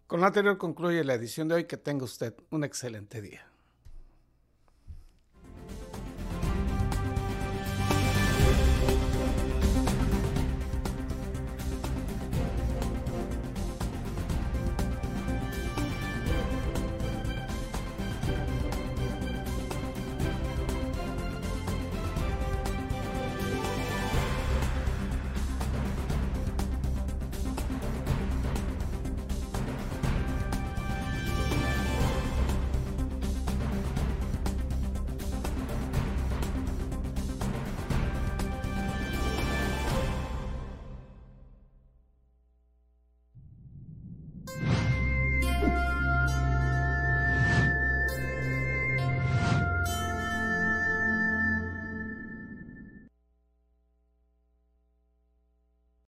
Con 0.06 0.20
lo 0.20 0.26
anterior 0.26 0.58
concluye 0.58 1.02
la 1.04 1.14
edición 1.14 1.48
de 1.48 1.54
hoy. 1.54 1.64
Que 1.64 1.76
tenga 1.76 2.04
usted 2.04 2.34
un 2.50 2.64
excelente 2.64 3.22
día. 3.22 3.51